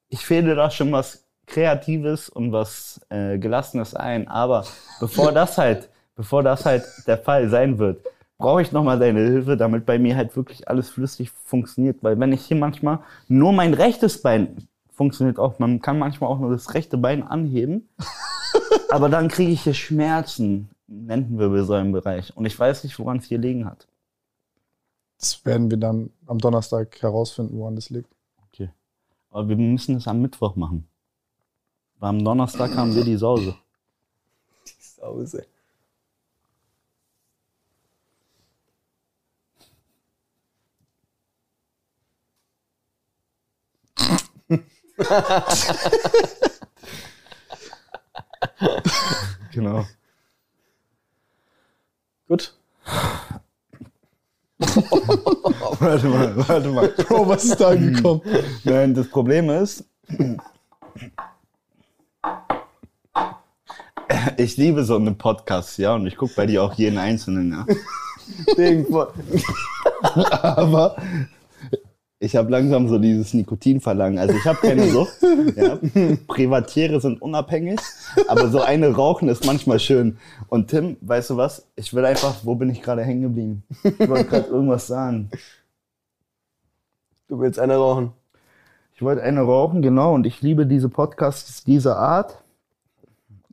ich 0.08 0.24
fäde 0.24 0.54
da 0.54 0.70
schon 0.70 0.92
was 0.92 1.24
Kreatives 1.46 2.28
und 2.28 2.52
was 2.52 3.00
äh, 3.08 3.38
Gelassenes 3.38 3.94
ein. 3.94 4.28
Aber 4.28 4.64
bevor 5.00 5.32
das 5.32 5.58
halt, 5.58 5.88
bevor 6.16 6.42
das 6.42 6.66
halt 6.66 6.84
der 7.06 7.18
Fall 7.18 7.48
sein 7.48 7.78
wird, 7.78 8.04
brauche 8.38 8.62
ich 8.62 8.72
nochmal 8.72 8.98
deine 8.98 9.20
Hilfe, 9.20 9.56
damit 9.56 9.86
bei 9.86 9.98
mir 9.98 10.16
halt 10.16 10.36
wirklich 10.36 10.68
alles 10.68 10.90
flüssig 10.90 11.30
funktioniert. 11.30 12.02
Weil 12.02 12.18
wenn 12.18 12.32
ich 12.32 12.42
hier 12.44 12.56
manchmal 12.56 12.98
nur 13.28 13.52
mein 13.52 13.72
rechtes 13.72 14.20
Bein 14.20 14.68
funktioniert 14.90 15.38
auch, 15.38 15.58
man 15.58 15.80
kann 15.80 15.98
manchmal 15.98 16.30
auch 16.30 16.38
nur 16.38 16.50
das 16.50 16.74
rechte 16.74 16.98
Bein 16.98 17.22
anheben, 17.22 17.88
aber 18.90 19.08
dann 19.08 19.28
kriege 19.28 19.52
ich 19.52 19.62
hier 19.62 19.74
Schmerzen 19.74 20.68
im 20.88 21.06
Lendenwirbelsäulenbereich. 21.06 22.36
Und 22.36 22.46
ich 22.46 22.58
weiß 22.58 22.84
nicht, 22.84 22.98
woran 22.98 23.18
es 23.18 23.26
hier 23.26 23.38
liegen 23.38 23.66
hat. 23.66 23.86
Das 25.18 25.44
werden 25.46 25.70
wir 25.70 25.78
dann 25.78 26.10
am 26.26 26.38
Donnerstag 26.38 27.00
herausfinden, 27.00 27.58
woran 27.58 27.76
das 27.76 27.88
liegt. 27.90 28.10
Aber 29.36 29.50
wir 29.50 29.56
müssen 29.56 29.96
es 29.96 30.08
am 30.08 30.22
Mittwoch 30.22 30.56
machen. 30.56 30.88
Weil 31.98 32.08
am 32.08 32.24
Donnerstag 32.24 32.74
haben 32.74 32.94
wir 32.94 33.04
die 33.04 33.18
Sause. 33.18 33.54
Sause. 34.80 35.46
genau. 49.52 49.84
Gut. 52.28 52.54
Warte 54.58 56.06
mal, 56.06 56.48
warte 56.48 56.68
mal. 56.68 56.88
Bro, 56.88 57.28
was 57.28 57.44
ist 57.44 57.60
da 57.60 57.68
angekommen? 57.68 58.22
Nein, 58.64 58.94
das 58.94 59.06
Problem 59.08 59.50
ist, 59.50 59.84
ich 64.38 64.56
liebe 64.56 64.84
so 64.84 64.96
eine 64.96 65.12
Podcasts, 65.12 65.76
ja, 65.76 65.94
und 65.94 66.06
ich 66.06 66.16
gucke 66.16 66.32
bei 66.34 66.46
dir 66.46 66.62
auch 66.62 66.72
jeden 66.74 66.96
einzelnen, 66.98 67.52
ja. 67.52 67.66
Aber 70.40 70.96
ich 72.18 72.34
habe 72.34 72.50
langsam 72.50 72.88
so 72.88 72.98
dieses 72.98 73.34
Nikotinverlangen. 73.34 74.18
Also 74.18 74.34
ich 74.34 74.44
habe 74.44 74.58
keine 74.58 74.86
Sucht. 74.90 75.18
Ja. 75.54 75.78
Privatiere 76.26 77.00
sind 77.00 77.20
unabhängig, 77.20 77.80
aber 78.28 78.48
so 78.48 78.62
eine 78.62 78.94
rauchen 78.94 79.28
ist 79.28 79.44
manchmal 79.44 79.78
schön. 79.78 80.18
Und 80.48 80.68
Tim, 80.70 80.96
weißt 81.02 81.30
du 81.30 81.36
was? 81.36 81.66
Ich 81.76 81.92
will 81.92 82.04
einfach, 82.04 82.44
wo 82.44 82.54
bin 82.54 82.70
ich 82.70 82.82
gerade 82.82 83.02
hängen 83.02 83.22
geblieben? 83.22 83.62
Ich 83.82 84.08
wollte 84.08 84.24
gerade 84.24 84.48
irgendwas 84.48 84.86
sagen. 84.86 85.30
Du 87.28 87.40
willst 87.40 87.58
eine 87.58 87.76
rauchen. 87.76 88.12
Ich 88.94 89.02
wollte 89.02 89.22
eine 89.22 89.42
rauchen, 89.42 89.82
genau, 89.82 90.14
und 90.14 90.26
ich 90.26 90.40
liebe 90.40 90.66
diese 90.66 90.88
Podcasts 90.88 91.64
dieser 91.64 91.98
Art. 91.98 92.42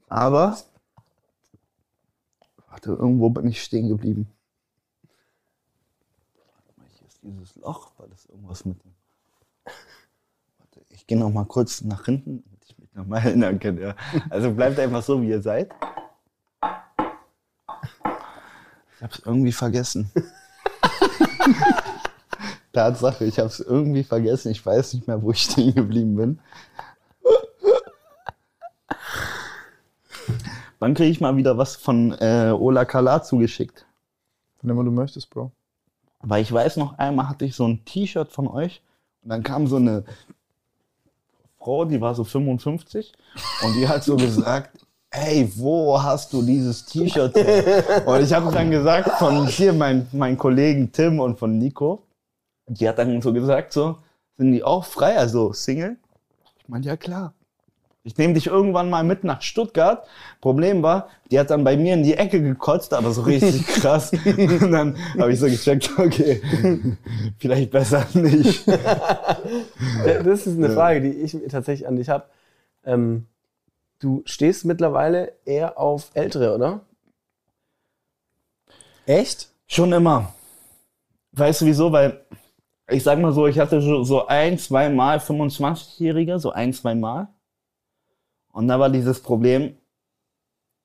Aber, 0.07 0.55
warte, 2.69 2.91
irgendwo 2.91 3.29
bin 3.29 3.47
ich 3.47 3.61
stehen 3.61 3.89
geblieben. 3.89 4.27
Warte 6.37 6.79
mal, 6.79 6.87
Hier 6.97 7.07
ist 7.07 7.19
dieses 7.23 7.55
Loch, 7.57 7.91
irgendwas 8.43 8.65
mit 8.65 8.83
dem. 8.83 8.93
Warte, 10.57 10.81
ich 10.89 11.07
gehe 11.07 11.17
noch 11.17 11.29
mal 11.31 11.45
kurz 11.45 11.81
nach 11.81 12.05
hinten, 12.05 12.43
damit 12.43 12.65
ich 12.65 12.77
mich 12.77 12.93
noch 12.93 13.05
mal 13.05 13.17
erinnern 13.23 13.59
kann. 13.59 13.77
Ja. 13.77 13.95
Also 14.29 14.51
bleibt 14.51 14.77
einfach 14.79 15.01
so, 15.01 15.21
wie 15.21 15.29
ihr 15.29 15.41
seid. 15.41 15.71
Ich 18.95 19.03
hab's 19.03 19.21
irgendwie 19.25 19.51
vergessen. 19.51 20.11
Tatsache, 22.73 23.25
ich 23.25 23.37
habe 23.37 23.49
es 23.49 23.59
irgendwie 23.59 24.03
vergessen. 24.03 24.51
Ich 24.51 24.65
weiß 24.65 24.93
nicht 24.95 25.07
mehr, 25.07 25.21
wo 25.21 25.31
ich 25.31 25.43
stehen 25.43 25.75
geblieben 25.75 26.15
bin. 26.15 26.39
Wann 30.79 30.95
kriege 30.95 31.09
ich 31.09 31.21
mal 31.21 31.37
wieder 31.37 31.57
was 31.57 31.75
von 31.77 32.11
äh, 32.19 32.51
Ola 32.51 32.83
Kala 32.83 33.23
zugeschickt? 33.23 33.85
Wenn 34.61 34.71
immer 34.71 34.83
du 34.83 34.91
möchtest, 34.91 35.29
Bro. 35.29 35.51
Weil 36.23 36.41
ich 36.41 36.51
weiß 36.51 36.77
noch, 36.77 36.97
einmal 36.97 37.27
hatte 37.27 37.45
ich 37.45 37.55
so 37.55 37.67
ein 37.67 37.83
T-Shirt 37.83 38.31
von 38.31 38.47
euch 38.47 38.81
und 39.23 39.29
dann 39.29 39.43
kam 39.43 39.67
so 39.67 39.75
eine 39.75 40.05
Frau, 41.57 41.85
die 41.85 41.99
war 41.99 42.15
so 42.15 42.23
55 42.23 43.13
und 43.63 43.75
die 43.75 43.87
hat 43.87 44.03
so 44.03 44.15
gesagt, 44.15 44.85
hey, 45.11 45.51
wo 45.55 46.01
hast 46.01 46.31
du 46.33 46.41
dieses 46.41 46.85
T-Shirt? 46.85 47.35
Und 48.05 48.21
ich 48.21 48.33
habe 48.33 48.51
dann 48.51 48.71
gesagt 48.71 49.09
von 49.19 49.47
hier, 49.47 49.73
mein, 49.73 50.07
meinen 50.11 50.37
Kollegen 50.37 50.91
Tim 50.91 51.19
und 51.19 51.37
von 51.37 51.57
Nico, 51.57 52.03
die 52.67 52.87
hat 52.87 52.97
dann 52.97 53.21
so 53.21 53.33
gesagt, 53.33 53.73
so, 53.73 53.97
sind 54.37 54.53
die 54.53 54.63
auch 54.63 54.85
frei, 54.85 55.17
also 55.17 55.53
Single? 55.53 55.97
Ich 56.57 56.69
meinte, 56.69 56.87
ja 56.87 56.97
klar. 56.97 57.33
Ich 58.05 58.17
nehme 58.17 58.33
dich 58.33 58.47
irgendwann 58.47 58.89
mal 58.89 59.05
mit 59.05 59.23
nach 59.23 59.41
Stuttgart. 59.41 60.05
Problem 60.41 60.83
war, 60.83 61.07
die 61.31 61.39
hat 61.39 61.49
dann 61.49 61.63
bei 61.63 61.77
mir 61.77 61.93
in 61.93 62.03
die 62.03 62.15
Ecke 62.15 62.41
gekotzt, 62.41 62.93
aber 62.93 63.11
so 63.11 63.21
richtig 63.21 63.65
krass. 63.67 64.11
Und 64.11 64.71
dann 64.71 64.97
habe 65.17 65.31
ich 65.31 65.39
so 65.39 65.45
gecheckt, 65.45 65.89
okay, 65.97 66.41
vielleicht 67.39 67.71
besser 67.71 68.05
nicht. 68.13 68.65
Das 70.23 70.47
ist 70.47 70.57
eine 70.57 70.71
Frage, 70.71 71.01
die 71.01 71.11
ich 71.11 71.37
tatsächlich 71.49 71.87
an 71.87 71.95
dich 71.95 72.09
habe. 72.09 72.25
Ähm, 72.85 73.25
du 73.99 74.21
stehst 74.25 74.65
mittlerweile 74.65 75.33
eher 75.45 75.79
auf 75.79 76.11
Ältere, 76.13 76.55
oder? 76.55 76.81
Echt? 79.05 79.49
Schon 79.67 79.93
immer. 79.93 80.33
Weißt 81.31 81.61
du 81.61 81.65
wieso? 81.65 81.91
Weil, 81.91 82.25
ich 82.89 83.03
sag 83.03 83.19
mal 83.19 83.31
so, 83.31 83.47
ich 83.47 83.59
hatte 83.59 83.81
so, 83.81 84.03
so 84.03 84.27
ein, 84.27 84.57
zwei 84.57 84.89
Mal 84.89 85.19
25-Jährige, 85.19 86.39
so 86.39 86.51
ein, 86.51 86.73
zwei 86.73 86.95
Mal. 86.95 87.29
Und 88.53 88.69
da 88.69 88.79
war 88.79 88.89
dieses 88.89 89.19
Problem, 89.19 89.75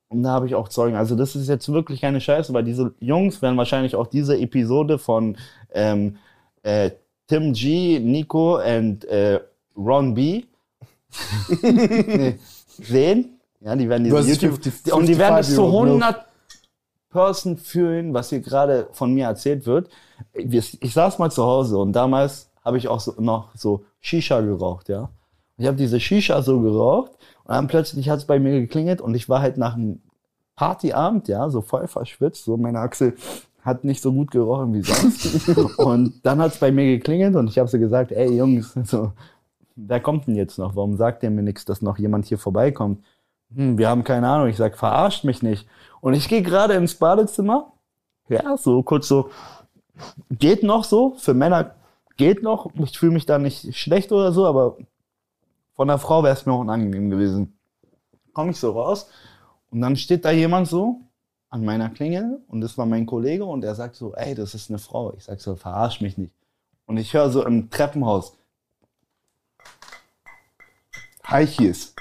und 0.08 0.22
da 0.22 0.30
habe 0.30 0.46
ich 0.46 0.54
auch 0.54 0.68
Zeugen. 0.68 0.96
Also 0.96 1.14
das 1.14 1.36
ist 1.36 1.48
jetzt 1.48 1.70
wirklich 1.70 2.00
keine 2.00 2.20
Scheiße, 2.20 2.52
weil 2.54 2.64
diese 2.64 2.94
Jungs 2.98 3.42
werden 3.42 3.58
wahrscheinlich 3.58 3.94
auch 3.94 4.06
diese 4.06 4.38
Episode 4.38 4.98
von 4.98 5.36
ähm, 5.72 6.16
äh, 6.62 6.90
Tim 7.26 7.52
G, 7.52 8.00
Nico 8.00 8.56
und 8.56 9.04
äh, 9.04 9.40
Ron 9.76 10.14
B 10.14 10.44
nee, 11.62 12.38
sehen. 12.78 13.38
Ja, 13.60 13.76
die 13.76 13.88
werden 13.88 14.04
diese 14.04 14.18
YouTube 14.18 14.62
50 14.62 14.92
und 14.92 15.06
die 15.06 15.18
werden 15.18 15.38
es 15.38 15.54
zu 15.54 15.62
55-Year-old 15.62 16.02
100 16.02 16.26
Person 17.10 17.56
fühlen, 17.56 18.14
was 18.14 18.30
hier 18.30 18.40
gerade 18.40 18.88
von 18.92 19.12
mir 19.12 19.26
erzählt 19.26 19.66
wird. 19.66 19.88
Ich, 20.32 20.82
ich 20.82 20.92
saß 20.92 21.18
mal 21.18 21.30
zu 21.30 21.44
Hause 21.44 21.78
und 21.78 21.92
damals 21.92 22.50
habe 22.64 22.78
ich 22.78 22.88
auch 22.88 23.00
so, 23.00 23.14
noch 23.18 23.54
so 23.54 23.84
Shisha 24.00 24.40
geraucht, 24.40 24.88
ja. 24.88 25.10
Ich 25.58 25.66
habe 25.66 25.76
diese 25.76 26.00
Shisha 26.00 26.42
so 26.42 26.60
geraucht 26.60 27.12
und 27.44 27.54
dann 27.54 27.66
plötzlich 27.66 28.08
hat 28.08 28.20
es 28.20 28.26
bei 28.26 28.38
mir 28.38 28.60
geklingelt 28.60 29.00
und 29.00 29.14
ich 29.14 29.28
war 29.28 29.40
halt 29.40 29.58
nach 29.58 29.74
einem 29.74 30.00
Partyabend, 30.56 31.28
ja, 31.28 31.50
so 31.50 31.60
voll 31.60 31.86
verschwitzt, 31.86 32.44
so 32.44 32.56
meine 32.56 32.80
Achsel 32.80 33.14
hat 33.62 33.84
nicht 33.84 34.02
so 34.02 34.12
gut 34.12 34.30
gerochen 34.30 34.72
wie 34.74 34.82
sonst. 34.82 35.48
und 35.78 36.24
dann 36.24 36.40
hat 36.40 36.52
es 36.52 36.58
bei 36.58 36.72
mir 36.72 36.86
geklingelt 36.86 37.36
und 37.36 37.48
ich 37.48 37.58
habe 37.58 37.68
so 37.68 37.78
gesagt, 37.78 38.12
ey 38.12 38.36
Jungs, 38.36 38.74
so, 38.84 39.12
wer 39.76 40.00
kommt 40.00 40.26
denn 40.26 40.36
jetzt 40.36 40.58
noch? 40.58 40.74
Warum 40.76 40.96
sagt 40.96 41.22
ihr 41.22 41.30
mir 41.30 41.42
nichts, 41.42 41.64
dass 41.64 41.82
noch 41.82 41.98
jemand 41.98 42.26
hier 42.26 42.38
vorbeikommt? 42.38 43.04
Hm, 43.54 43.78
wir 43.78 43.88
haben 43.88 44.04
keine 44.04 44.28
Ahnung. 44.28 44.48
Ich 44.48 44.56
sag, 44.56 44.76
verarscht 44.76 45.24
mich 45.24 45.42
nicht. 45.42 45.66
Und 46.00 46.14
ich 46.14 46.28
gehe 46.28 46.42
gerade 46.42 46.74
ins 46.74 46.94
Badezimmer. 46.94 47.72
Ja, 48.28 48.56
so 48.56 48.82
kurz 48.82 49.08
so, 49.08 49.30
geht 50.30 50.62
noch 50.62 50.84
so. 50.84 51.14
Für 51.18 51.34
Männer 51.34 51.74
geht 52.16 52.42
noch. 52.42 52.70
Ich 52.76 52.98
fühle 52.98 53.12
mich 53.12 53.26
da 53.26 53.38
nicht 53.38 53.76
schlecht 53.76 54.12
oder 54.12 54.32
so, 54.32 54.46
aber 54.46 54.76
von 55.78 55.86
der 55.86 55.98
Frau 55.98 56.24
wäre 56.24 56.34
es 56.34 56.44
mir 56.44 56.54
auch 56.54 56.58
unangenehm 56.58 57.08
gewesen. 57.08 57.56
Komme 58.32 58.50
ich 58.50 58.56
so 58.56 58.72
raus 58.72 59.08
und 59.70 59.80
dann 59.80 59.94
steht 59.94 60.24
da 60.24 60.32
jemand 60.32 60.66
so 60.66 61.02
an 61.50 61.64
meiner 61.64 61.88
Klingel 61.88 62.42
und 62.48 62.62
das 62.62 62.76
war 62.76 62.84
mein 62.84 63.06
Kollege 63.06 63.44
und 63.44 63.62
er 63.62 63.76
sagt 63.76 63.94
so, 63.94 64.12
ey, 64.16 64.34
das 64.34 64.56
ist 64.56 64.70
eine 64.70 64.80
Frau. 64.80 65.14
Ich 65.16 65.22
sag 65.22 65.40
so, 65.40 65.54
verarsch 65.54 66.00
mich 66.00 66.18
nicht. 66.18 66.34
Und 66.86 66.96
ich 66.96 67.14
höre 67.14 67.30
so 67.30 67.46
im 67.46 67.70
Treppenhaus, 67.70 68.36
High 71.28 71.48
Heels. 71.48 71.94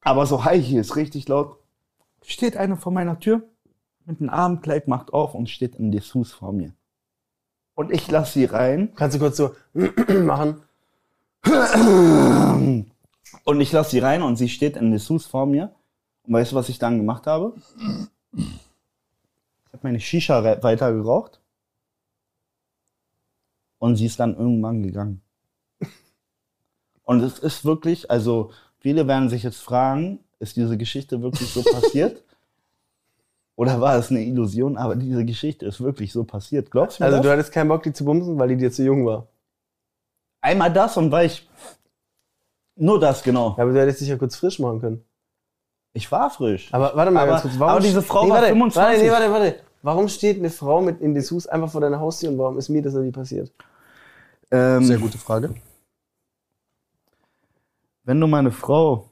Aber 0.00 0.24
so 0.24 0.42
High 0.42 0.66
Heels, 0.66 0.96
richtig 0.96 1.28
laut. 1.28 1.58
Steht 2.24 2.56
eine 2.56 2.78
vor 2.78 2.92
meiner 2.92 3.20
Tür 3.20 3.42
mit 4.06 4.20
einem 4.20 4.30
Abendkleid, 4.30 4.88
macht 4.88 5.12
auf 5.12 5.34
und 5.34 5.50
steht 5.50 5.76
in 5.76 5.92
Dessous 5.92 6.32
vor 6.32 6.54
mir. 6.54 6.72
Und 7.74 7.92
ich 7.92 8.10
lasse 8.10 8.32
sie 8.32 8.46
rein 8.46 8.94
Kannst 8.94 9.16
du 9.16 9.20
kurz 9.20 9.36
so 9.36 9.54
machen? 10.22 10.62
Und 13.44 13.60
ich 13.60 13.72
lasse 13.72 13.90
sie 13.90 13.98
rein 13.98 14.22
und 14.22 14.36
sie 14.36 14.48
steht 14.48 14.76
in 14.76 14.90
Dessous 14.90 15.26
vor 15.26 15.46
mir. 15.46 15.74
Und 16.24 16.34
weißt 16.34 16.52
du, 16.52 16.56
was 16.56 16.68
ich 16.68 16.78
dann 16.78 16.98
gemacht 16.98 17.26
habe? 17.26 17.54
Ich 18.34 18.44
habe 19.72 19.80
meine 19.82 20.00
Shisha 20.00 20.44
weiter 20.62 20.92
geraucht. 20.92 21.40
Und 23.78 23.96
sie 23.96 24.06
ist 24.06 24.20
dann 24.20 24.36
irgendwann 24.36 24.82
gegangen. 24.82 25.20
Und 27.04 27.20
es 27.20 27.40
ist 27.40 27.64
wirklich, 27.64 28.10
also 28.10 28.52
viele 28.78 29.08
werden 29.08 29.28
sich 29.28 29.42
jetzt 29.42 29.60
fragen, 29.60 30.20
ist 30.38 30.56
diese 30.56 30.78
Geschichte 30.78 31.20
wirklich 31.20 31.52
so 31.52 31.62
passiert? 31.64 32.22
Oder 33.56 33.80
war 33.80 33.96
es 33.96 34.10
eine 34.10 34.24
Illusion? 34.24 34.76
Aber 34.76 34.94
diese 34.94 35.24
Geschichte 35.24 35.66
ist 35.66 35.80
wirklich 35.80 36.12
so 36.12 36.22
passiert. 36.24 36.70
Glaubst 36.70 36.98
du 36.98 37.02
mir 37.02 37.06
Also 37.06 37.16
das? 37.18 37.26
du 37.26 37.32
hattest 37.32 37.52
keinen 37.52 37.68
Bock, 37.68 37.82
die 37.82 37.92
zu 37.92 38.04
bumsen, 38.04 38.38
weil 38.38 38.48
die 38.50 38.56
dir 38.56 38.70
zu 38.70 38.84
jung 38.84 39.04
war. 39.04 39.26
Einmal 40.42 40.70
das 40.72 40.96
und 40.98 41.10
weil 41.10 41.26
ich... 41.26 41.48
Nur 42.76 43.00
das, 43.00 43.22
genau. 43.22 43.54
Ja, 43.56 43.62
aber 43.64 43.72
du 43.72 43.80
hättest 43.80 44.00
dich 44.00 44.08
ja 44.08 44.16
kurz 44.16 44.36
frisch 44.36 44.58
machen 44.58 44.80
können. 44.80 45.04
Ich 45.94 46.10
war 46.10 46.30
frisch. 46.30 46.68
Aber 46.72 46.94
warte 46.96 47.10
mal 47.10 47.20
Aber- 47.22 47.30
ganz 47.32 47.42
kurz. 47.42 47.58
Warum 47.58 47.72
aber 47.72 47.80
diese 47.80 48.02
Frau 48.02 48.22
war 48.28 48.36
warte, 48.36 48.48
25. 48.48 48.82
Warte, 48.82 49.02
nee, 49.04 49.10
warte, 49.10 49.30
warte. 49.30 49.60
Warum 49.82 50.08
steht 50.08 50.38
eine 50.38 50.50
Frau 50.50 50.80
mit 50.80 51.00
in 51.00 51.14
Dessous 51.14 51.46
einfach 51.46 51.70
vor 51.70 51.80
deiner 51.80 52.00
Haustür 52.00 52.30
und 52.30 52.38
warum 52.38 52.56
ist 52.58 52.68
mir 52.68 52.82
das 52.82 52.94
noch 52.94 53.02
nie 53.02 53.10
passiert? 53.10 53.50
Ähm, 54.50 54.84
Sehr 54.84 54.98
gute 54.98 55.18
Frage. 55.18 55.54
Wenn 58.04 58.20
du 58.20 58.26
meine 58.26 58.52
Frau 58.52 59.08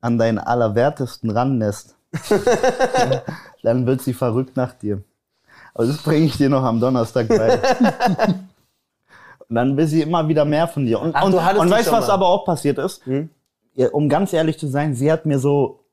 an 0.00 0.18
deinen 0.18 0.38
Allerwertesten 0.38 1.30
ranlässt, 1.30 1.96
dann 3.62 3.86
wird 3.86 4.02
sie 4.02 4.14
verrückt 4.14 4.56
nach 4.56 4.72
dir. 4.74 5.02
Aber 5.74 5.86
das 5.86 6.02
bringe 6.02 6.26
ich 6.26 6.36
dir 6.36 6.48
noch 6.50 6.62
am 6.64 6.80
Donnerstag 6.80 7.28
bei. 7.28 7.58
Und 9.52 9.56
dann 9.56 9.76
will 9.76 9.86
sie 9.86 10.00
immer 10.00 10.26
wieder 10.28 10.46
mehr 10.46 10.66
von 10.66 10.86
dir. 10.86 10.98
Und, 10.98 11.14
Ach, 11.14 11.24
und, 11.24 11.34
und 11.34 11.70
weißt 11.70 11.88
du, 11.88 11.92
was 11.92 12.08
aber 12.08 12.26
auch 12.26 12.46
passiert 12.46 12.78
ist? 12.78 13.04
Hm? 13.04 13.28
Ja, 13.74 13.90
um 13.90 14.08
ganz 14.08 14.32
ehrlich 14.32 14.58
zu 14.58 14.66
sein, 14.66 14.94
sie 14.94 15.12
hat 15.12 15.26
mir 15.26 15.38
so 15.38 15.84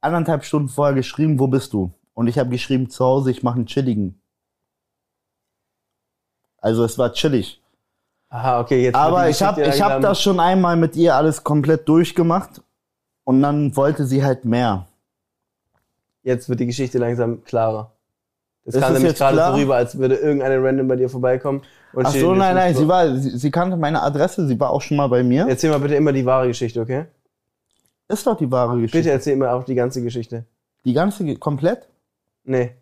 anderthalb 0.00 0.44
Stunden 0.44 0.68
vorher 0.68 0.94
geschrieben, 0.94 1.40
wo 1.40 1.48
bist 1.48 1.72
du? 1.72 1.90
Und 2.12 2.28
ich 2.28 2.38
habe 2.38 2.50
geschrieben, 2.50 2.88
zu 2.88 3.04
Hause, 3.04 3.32
ich 3.32 3.42
mache 3.42 3.56
einen 3.56 3.66
chilligen. 3.66 4.20
Also 6.58 6.84
es 6.84 6.96
war 6.96 7.12
chillig. 7.12 7.60
Aha, 8.28 8.60
okay, 8.60 8.84
jetzt. 8.84 8.94
Aber 8.94 9.28
ich 9.28 9.42
habe 9.42 9.60
ich 9.64 9.82
hab 9.82 10.00
das 10.00 10.22
schon 10.22 10.38
einmal 10.38 10.76
mit 10.76 10.94
ihr 10.94 11.16
alles 11.16 11.42
komplett 11.42 11.88
durchgemacht. 11.88 12.62
Und 13.24 13.42
dann 13.42 13.74
wollte 13.74 14.06
sie 14.06 14.22
halt 14.22 14.44
mehr. 14.44 14.86
Jetzt 16.22 16.48
wird 16.48 16.60
die 16.60 16.66
Geschichte 16.66 16.98
langsam 16.98 17.42
klarer. 17.42 17.90
Das 18.64 18.78
kam 18.78 18.92
nämlich 18.92 19.16
gerade 19.16 19.36
so 19.36 19.54
rüber, 19.54 19.74
als 19.74 19.98
würde 19.98 20.14
irgendeine 20.14 20.62
random 20.62 20.86
bei 20.86 20.94
dir 20.94 21.08
vorbeikommen. 21.08 21.62
Und 21.94 22.06
Ach 22.06 22.12
so, 22.12 22.34
nein, 22.34 22.54
nein, 22.56 22.74
sie 22.74 22.88
war, 22.88 23.16
sie, 23.16 23.38
sie 23.38 23.50
kannte 23.50 23.76
meine 23.76 24.02
Adresse, 24.02 24.46
sie 24.48 24.58
war 24.58 24.70
auch 24.70 24.82
schon 24.82 24.96
mal 24.96 25.06
bei 25.08 25.22
mir. 25.22 25.46
Erzähl 25.48 25.70
mal 25.70 25.78
bitte 25.78 25.94
immer 25.94 26.12
die 26.12 26.26
wahre 26.26 26.48
Geschichte, 26.48 26.80
okay? 26.80 27.06
Ist 28.08 28.26
doch 28.26 28.36
die 28.36 28.50
wahre 28.50 28.76
Geschichte. 28.76 28.98
Bitte 28.98 29.10
erzähl 29.10 29.34
immer 29.34 29.52
auch 29.52 29.64
die 29.64 29.74
ganze 29.74 30.02
Geschichte. 30.02 30.44
Die 30.84 30.92
ganze, 30.92 31.36
komplett? 31.36 31.88
Nee, 32.44 32.74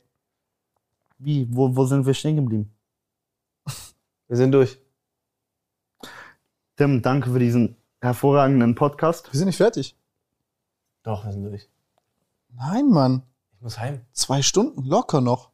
Wie, 1.19 1.47
wo, 1.51 1.77
wo 1.77 1.85
sind 1.85 2.05
wir 2.07 2.15
stehen 2.15 2.37
geblieben? 2.37 2.73
wir 4.29 4.37
sind 4.37 4.53
durch. 4.53 4.79
Tim, 6.77 7.03
danke 7.03 7.31
für 7.31 7.39
diesen 7.39 7.77
hervorragenden 8.01 8.75
Podcast. 8.75 9.33
Wir 9.33 9.39
sind 9.39 9.47
nicht 9.47 9.59
fertig. 9.59 9.95
Doch, 11.03 11.25
wir 11.25 11.33
sind 11.33 11.45
durch. 11.45 11.69
Nein, 12.55 12.89
Mann. 12.89 13.23
Ich 13.55 13.61
muss 13.61 13.79
heim. 13.79 14.01
Zwei 14.13 14.43
Stunden 14.43 14.85
locker 14.85 15.21
noch. 15.21 15.51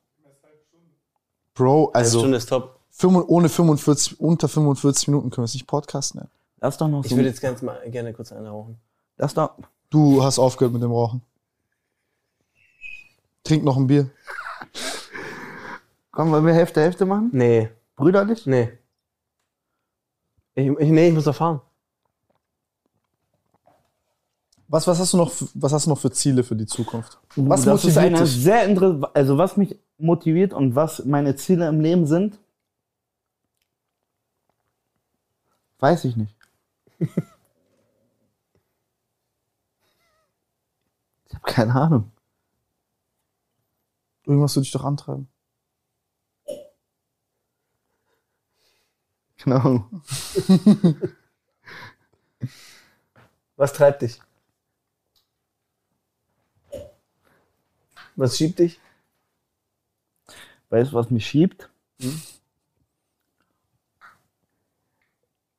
Bro, 1.55 1.91
Eine 1.93 2.05
also 2.05 2.21
Stunde 2.21 2.37
ist 2.37 2.47
top. 2.47 2.78
Ohne 3.05 3.49
45, 3.49 4.21
unter 4.21 4.49
45 4.49 5.09
Minuten 5.09 5.31
können 5.31 5.43
wir 5.43 5.47
es 5.47 5.55
nicht 5.55 5.67
podcasten. 5.67 6.21
Ne? 6.21 6.29
Lass 6.61 6.77
doch 6.79 6.89
noch 6.89 7.05
Ich 7.05 7.11
so. 7.11 7.17
würde 7.17 7.29
jetzt 7.29 7.41
ganz 7.41 7.63
mal 7.63 7.79
gerne 7.91 8.13
kurz 8.13 8.33
eine 8.33 8.49
rauchen. 8.49 8.77
Lass 9.17 9.35
doch. 9.35 9.53
Du 9.91 10.23
hast 10.23 10.39
aufgehört 10.39 10.73
mit 10.75 10.83
dem 10.83 10.91
Rauchen. 10.93 11.23
Trink 13.45 13.65
noch 13.65 13.77
ein 13.77 13.87
Bier. 13.87 14.11
Komm, 16.11 16.31
wollen 16.33 16.45
wir 16.45 16.53
Hälfte, 16.55 16.81
Hälfte 16.81 17.07
machen? 17.07 17.31
Nee, 17.33 17.71
Brüderlich? 17.97 18.47
nee. 18.47 18.71
Ich, 20.55 20.67
ich, 20.69 20.89
nee, 20.91 21.09
ich 21.09 21.15
muss 21.15 21.25
doch 21.25 21.35
fahren. 21.35 21.61
Was, 24.71 24.87
was, 24.87 24.99
hast 24.99 25.13
du 25.15 25.17
noch, 25.17 25.31
für- 25.31 25.49
was 25.55 25.73
hast 25.73 25.87
du 25.87 25.91
noch 25.91 25.99
für 25.99 26.11
Ziele 26.11 26.43
für 26.45 26.55
die 26.57 26.67
Zukunft? 26.67 27.19
Was 27.37 27.63
das 27.65 27.85
ist 27.85 27.95
motiviert 27.95 28.15
eine 28.17 28.25
dich? 28.27 28.43
sehr 28.43 28.65
interessante, 28.67 29.15
also 29.15 29.39
was 29.39 29.57
mich 29.57 29.79
motiviert 29.97 30.53
und 30.53 30.75
was 30.75 31.05
meine 31.07 31.37
Ziele 31.37 31.69
im 31.69 31.81
Leben 31.81 32.07
sind, 32.07 32.39
weiß 35.79 36.05
ich 36.05 36.17
nicht. 36.17 36.35
ich 36.99 37.09
habe 41.35 41.45
keine 41.45 41.75
Ahnung. 41.75 42.13
Irgendwas 44.25 44.55
würde 44.57 44.65
dich 44.65 44.73
doch 44.73 44.85
antreiben. 44.85 45.29
Genau. 49.39 49.89
Was 53.57 53.73
treibt 53.73 54.03
dich? 54.03 54.21
Was 58.17 58.37
schiebt 58.37 58.59
dich? 58.59 58.81
Weißt 60.71 60.93
du, 60.93 60.97
was 60.97 61.11
mich 61.11 61.27
schiebt? 61.27 61.71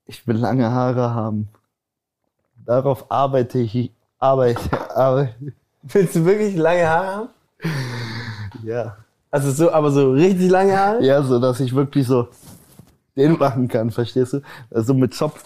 Ich 0.09 0.25
will 0.25 0.37
lange 0.37 0.71
Haare 0.71 1.13
haben. 1.13 1.49
Darauf 2.65 3.11
arbeite 3.11 3.59
ich. 3.59 3.91
Arbeite, 4.17 4.59
arbeite. 4.97 5.53
Willst 5.83 6.15
du 6.15 6.25
wirklich 6.25 6.55
lange 6.55 6.87
Haare 6.89 7.07
haben? 7.07 7.29
Ja. 8.63 8.97
Also 9.29 9.51
so, 9.51 9.71
aber 9.71 9.91
so 9.91 10.11
richtig 10.13 10.49
lange 10.49 10.75
Haare? 10.75 11.05
Ja, 11.05 11.21
so 11.21 11.39
dass 11.39 11.59
ich 11.59 11.75
wirklich 11.75 12.07
so 12.07 12.27
den 13.15 13.37
machen 13.37 13.67
kann, 13.67 13.91
verstehst 13.91 14.33
du? 14.33 14.41
Also 14.71 14.95
mit 14.95 15.13
Zopf. 15.13 15.43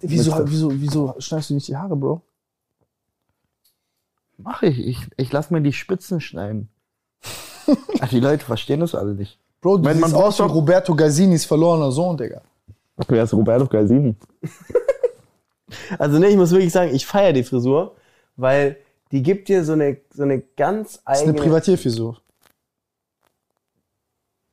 Wieso, 0.00 0.34
Mit- 0.36 0.50
wieso, 0.50 0.70
wieso 0.72 1.14
schneidest 1.18 1.48
du 1.48 1.54
nicht 1.54 1.68
die 1.68 1.76
Haare, 1.78 1.96
Bro? 1.96 2.20
Mach 4.36 4.62
ich. 4.62 4.78
Ich, 4.86 5.06
ich 5.16 5.32
lass 5.32 5.50
mir 5.50 5.62
die 5.62 5.72
Spitzen 5.72 6.20
schneiden. 6.20 6.68
Ach, 8.00 8.08
die 8.10 8.20
Leute 8.20 8.44
verstehen 8.44 8.80
das 8.80 8.94
alle 8.94 9.14
nicht. 9.14 9.38
Bro, 9.62 9.78
du 9.78 9.84
man 9.84 9.96
siehst 9.96 10.12
aus 10.14 10.38
wie 10.40 10.42
Roberto 10.42 10.94
Gazzini's 10.94 11.46
verlorener 11.46 11.90
Sohn, 11.90 12.18
Digga. 12.18 12.42
Wer 13.08 13.24
ist 13.24 13.34
Roberto 13.34 13.66
Galsini? 13.66 14.14
Also 15.98 16.20
ne, 16.20 16.28
ich 16.28 16.36
muss 16.36 16.52
wirklich 16.52 16.72
sagen, 16.72 16.94
ich 16.94 17.06
feiere 17.06 17.32
die 17.32 17.42
Frisur, 17.42 17.96
weil 18.36 18.76
die 19.10 19.22
gibt 19.22 19.48
dir 19.48 19.64
so 19.64 19.72
eine, 19.72 20.00
so 20.12 20.22
eine 20.22 20.40
ganz 20.40 21.02
Das 21.04 21.18
ist 21.18 21.22
eine 21.24 21.32
eigene, 21.32 21.42
Privatierfrisur. 21.42 22.20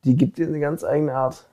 die 0.03 0.15
gibt 0.15 0.37
dir 0.39 0.47
eine 0.47 0.59
ganz 0.59 0.83
eigene 0.83 1.13
Art. 1.13 1.45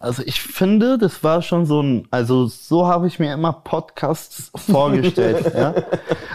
Also 0.00 0.22
ich 0.24 0.40
finde, 0.40 0.96
das 0.96 1.24
war 1.24 1.42
schon 1.42 1.66
so 1.66 1.82
ein, 1.82 2.06
also 2.12 2.46
so 2.46 2.86
habe 2.86 3.08
ich 3.08 3.18
mir 3.18 3.34
immer 3.34 3.52
Podcasts 3.52 4.52
vorgestellt. 4.54 5.52
ja? 5.56 5.74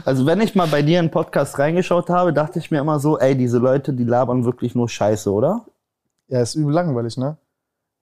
Also 0.04 0.26
wenn 0.26 0.42
ich 0.42 0.54
mal 0.54 0.68
bei 0.68 0.82
dir 0.82 1.00
in 1.00 1.06
einen 1.06 1.12
Podcast 1.12 1.58
reingeschaut 1.60 2.10
habe, 2.10 2.34
dachte 2.34 2.60
ich 2.60 2.72
mir 2.72 2.80
immer 2.80 3.00
so, 3.00 3.18
ey, 3.20 3.38
diese 3.38 3.60
Leute, 3.60 3.94
die 3.94 4.04
labern 4.04 4.44
wirklich 4.44 4.76
nur 4.76 4.90
Scheiße, 4.90 5.32
oder? 5.32 5.66
Ja, 6.28 6.42
ist 6.42 6.56
übel 6.56 6.74
langweilig, 6.74 7.16
ne? 7.18 7.38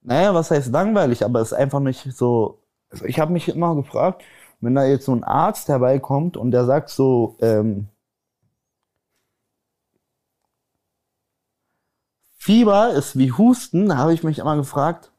Naja, 0.01 0.33
was 0.33 0.49
heißt 0.49 0.71
langweilig, 0.71 1.23
aber 1.23 1.41
es 1.41 1.51
ist 1.51 1.57
einfach 1.57 1.79
nicht 1.79 2.11
so. 2.11 2.63
Also 2.89 3.05
ich 3.05 3.19
habe 3.19 3.31
mich 3.31 3.47
immer 3.47 3.75
gefragt, 3.75 4.23
wenn 4.61 4.73
da 4.73 4.83
jetzt 4.85 5.05
so 5.05 5.13
ein 5.13 5.23
Arzt 5.23 5.67
herbeikommt 5.69 6.37
und 6.37 6.51
der 6.51 6.65
sagt 6.65 6.89
so, 6.89 7.35
ähm, 7.39 7.87
Fieber 12.37 12.93
ist 12.93 13.17
wie 13.17 13.31
Husten, 13.31 13.89
da 13.89 13.97
habe 13.97 14.13
ich 14.13 14.23
mich 14.23 14.39
immer 14.39 14.55
gefragt. 14.55 15.10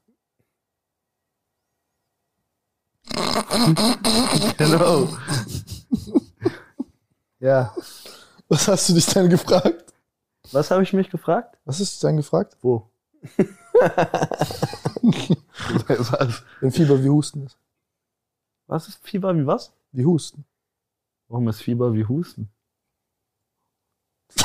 Hello. 4.58 5.08
ja, 7.38 7.74
Was 8.48 8.66
hast 8.68 8.88
du 8.88 8.94
dich 8.94 9.04
denn 9.06 9.28
gefragt? 9.28 9.92
was 10.52 10.70
habe 10.70 10.82
ich 10.82 10.92
mich 10.94 11.10
gefragt? 11.10 11.58
Was 11.66 11.78
hast 11.80 12.02
du 12.02 12.06
denn 12.06 12.16
gefragt? 12.16 12.56
Wo? 12.62 12.88
was? 15.86 16.42
Wenn 16.60 16.72
Fieber 16.72 17.02
wie 17.04 17.10
Husten 17.10 17.44
ist. 17.46 17.58
was 18.66 18.88
ist 18.88 18.98
Fieber 19.06 19.36
wie 19.36 19.46
was? 19.46 19.72
Wie 19.92 20.06
Husten. 20.06 20.46
Warum 21.28 21.46
ist 21.48 21.60
Fieber 21.62 21.92
wie 21.92 22.06
Husten? 22.06 22.50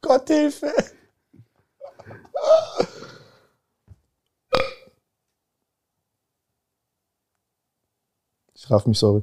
Gott 0.00 0.28
Hilfe! 0.28 0.72
Raff 8.70 8.86
mich, 8.86 8.98
sorry. 8.98 9.22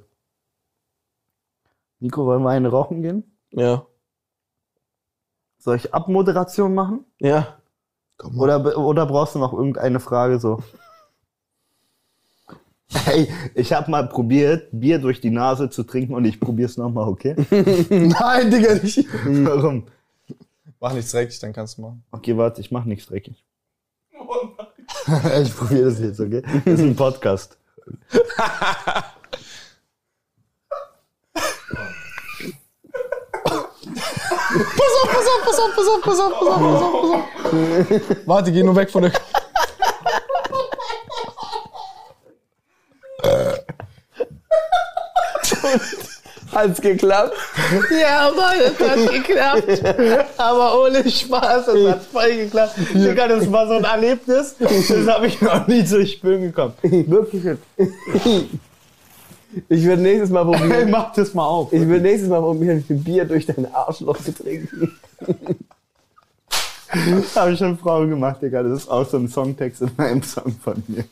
Nico, 1.99 2.25
wollen 2.25 2.43
wir 2.43 2.49
eine 2.49 2.69
rauchen 2.69 3.01
gehen? 3.01 3.23
Ja. 3.51 3.85
Soll 5.57 5.77
ich 5.77 5.93
Abmoderation 5.93 6.73
machen? 6.73 7.05
Ja. 7.19 7.57
Komm 8.17 8.35
mal. 8.35 8.43
Oder, 8.43 8.77
oder 8.77 9.05
brauchst 9.05 9.35
du 9.35 9.39
noch 9.39 9.53
irgendeine 9.53 9.99
Frage 9.99 10.39
so? 10.39 10.59
Hey, 12.89 13.27
ich 13.53 13.73
habe 13.73 13.91
mal 13.91 14.07
probiert, 14.07 14.69
Bier 14.71 14.99
durch 14.99 15.19
die 15.19 15.29
Nase 15.29 15.69
zu 15.69 15.83
trinken 15.83 16.13
und 16.13 16.23
ich 16.25 16.39
probier's 16.39 16.77
nochmal, 16.77 17.09
okay? 17.09 17.35
Nein, 17.89 18.51
Digga, 18.51 18.75
nicht. 18.75 19.05
Warum? 19.25 19.87
Mach 20.79 20.93
nichts 20.93 21.11
dreckig, 21.11 21.39
dann 21.39 21.53
kannst 21.53 21.77
du 21.77 21.81
machen. 21.81 22.03
Okay, 22.11 22.37
warte, 22.37 22.61
ich 22.61 22.71
mach 22.71 22.85
nichts 22.85 23.07
dreckig. 23.07 23.43
ich 25.41 25.55
probiere 25.55 25.85
das 25.85 25.99
jetzt, 25.99 26.19
okay? 26.19 26.41
Das 26.65 26.79
ist 26.79 26.81
ein 26.81 26.95
Podcast. 26.95 27.57
Pass 34.57 34.93
auf, 35.03 35.09
pass 35.11 35.27
auf, 35.27 35.41
pass 35.45 35.59
auf, 35.59 35.71
pass 35.75 35.87
auf, 35.89 36.01
pass 36.03 36.19
auf, 36.19 36.31
pass 36.33 36.47
auf, 36.47 36.59
pass 36.59 36.81
auf, 36.81 37.89
pass 37.89 38.01
auf. 38.11 38.17
Warte, 38.25 38.51
geh 38.51 38.63
nur 38.63 38.75
weg 38.75 38.89
von 38.89 39.03
der. 39.03 39.11
Hat's 46.53 46.81
geklappt? 46.81 47.35
Ja, 47.91 48.31
Mann, 48.35 48.55
es 48.59 48.79
hat 48.79 49.11
geklappt. 49.11 50.33
Aber 50.37 50.81
ohne 50.81 51.07
Spaß, 51.09 51.67
es 51.67 51.89
hat 51.89 52.03
voll 52.11 52.35
geklappt. 52.35 52.73
Digga, 52.93 53.27
das 53.27 53.51
war 53.51 53.67
so 53.67 53.73
ein 53.73 53.83
Erlebnis, 53.83 54.55
das 54.57 55.07
habe 55.07 55.27
ich 55.27 55.39
noch 55.41 55.67
nie 55.67 55.85
zu 55.85 56.05
spüren 56.05 56.41
gekommen. 56.41 56.73
Wirklich. 56.81 57.59
Ich 59.69 59.83
würde 59.83 60.01
nächstes 60.01 60.29
Mal 60.29 60.45
Hey, 60.47 60.59
probieren. 60.59 60.91
mach 60.91 61.13
das 61.13 61.33
mal 61.33 61.45
auf. 61.45 61.71
Ich 61.73 61.85
würde 61.87 62.01
nächstes 62.01 62.29
Mal 62.29 62.39
probieren, 62.41 62.83
ein 62.89 63.03
Bier 63.03 63.25
durch 63.25 63.45
dein 63.45 63.73
Arschloch 63.73 64.17
zu 64.17 64.33
trinken. 64.33 64.97
Habe 67.35 67.51
ich 67.51 67.59
schon 67.59 67.77
Frau 67.77 68.07
gemacht, 68.07 68.41
Digga. 68.41 68.63
Das 68.63 68.83
ist 68.83 68.89
auch 68.89 69.05
so 69.07 69.17
ein 69.17 69.27
Songtext 69.27 69.81
in 69.81 69.91
einem 69.97 70.23
Song 70.23 70.51
von 70.63 70.81
mir. 70.87 71.03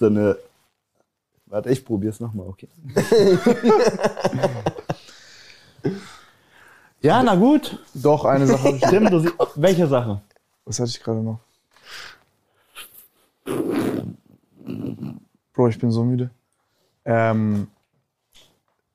So 0.00 0.06
eine. 0.06 0.36
Warte, 1.46 1.70
ich 1.70 1.84
probier's 1.84 2.18
nochmal, 2.20 2.46
okay. 2.48 2.68
Ja, 7.02 7.22
na 7.22 7.36
gut. 7.36 7.78
Doch, 7.94 8.24
eine 8.24 8.46
Sache 8.46 8.70
ich. 8.70 8.80
Tim, 8.80 9.08
du 9.10 9.20
sie 9.20 9.28
welche 9.54 9.86
Sache? 9.86 10.20
Was 10.64 10.80
hatte 10.80 10.90
ich 10.90 11.00
gerade 11.00 11.20
noch? 11.20 11.38
Bro, 15.54 15.68
ich 15.68 15.78
bin 15.78 15.92
so 15.92 16.02
müde. 16.02 16.30
Ähm, 17.06 17.68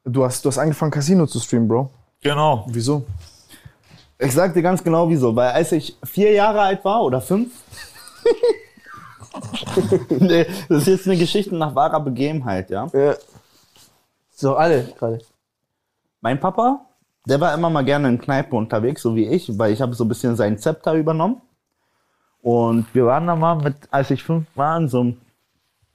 du, 0.04 0.24
hast, 0.26 0.44
du 0.46 0.50
hast 0.50 0.58
angefangen, 0.58 0.92
Casino 0.92 1.26
zu 1.26 1.40
streamen, 1.40 1.68
Bro. 1.68 1.90
Genau. 2.22 2.66
Wieso? 2.70 3.06
Ich 4.20 4.34
sag 4.34 4.54
dir 4.54 4.62
ganz 4.62 4.84
genau 4.84 5.10
wieso. 5.10 5.36
Weil 5.36 5.52
als 5.54 5.72
ich 5.72 5.98
vier 6.04 6.32
Jahre 6.34 6.62
alt 6.62 6.86
war 6.86 7.02
oder 7.04 7.22
fünf, 7.22 7.52
nee, 10.10 10.46
das 10.70 10.82
ist 10.84 10.88
jetzt 10.88 11.08
eine 11.08 11.18
Geschichte 11.18 11.56
nach 11.56 11.74
wahrer 11.74 12.00
Begebenheit, 12.00 12.70
ja. 12.70 12.88
Ja. 12.94 13.16
So, 14.32 14.56
alle 14.56 14.84
gerade. 14.98 15.20
Mein 16.20 16.40
Papa, 16.40 16.86
der 17.26 17.40
war 17.40 17.54
immer 17.54 17.70
mal 17.70 17.84
gerne 17.86 18.10
in 18.10 18.20
Kneipen 18.20 18.58
unterwegs, 18.58 19.02
so 19.02 19.16
wie 19.16 19.26
ich, 19.28 19.58
weil 19.58 19.72
ich 19.74 19.82
habe 19.82 19.94
so 19.96 20.04
ein 20.06 20.08
bisschen 20.08 20.36
sein 20.36 20.58
Zepter 20.58 20.94
übernommen. 20.94 21.42
Und 22.42 22.86
wir 22.94 23.06
waren 23.06 23.28
da 23.28 23.36
mal 23.36 23.56
mit, 23.56 23.76
als 23.92 24.10
ich 24.12 24.24
fünf 24.24 24.46
war, 24.56 24.78
in 24.78 24.88
so, 24.90 25.02
einem- 25.02 25.22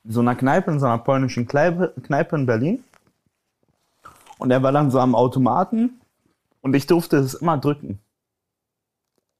so 0.08 0.20
einer 0.20 0.36
Kneipe, 0.36 0.70
in 0.70 0.80
so 0.80 0.86
einer 0.86 0.98
polnischen 0.98 1.46
Kneipe, 1.46 1.94
Kneipe 2.02 2.36
in 2.36 2.46
Berlin. 2.46 2.84
Und 4.38 4.50
er 4.50 4.62
war 4.62 4.72
dann 4.72 4.90
so 4.90 5.00
am 5.00 5.14
Automaten 5.14 6.00
und 6.60 6.74
ich 6.74 6.86
durfte 6.86 7.16
es 7.16 7.34
immer 7.34 7.58
drücken. 7.58 7.98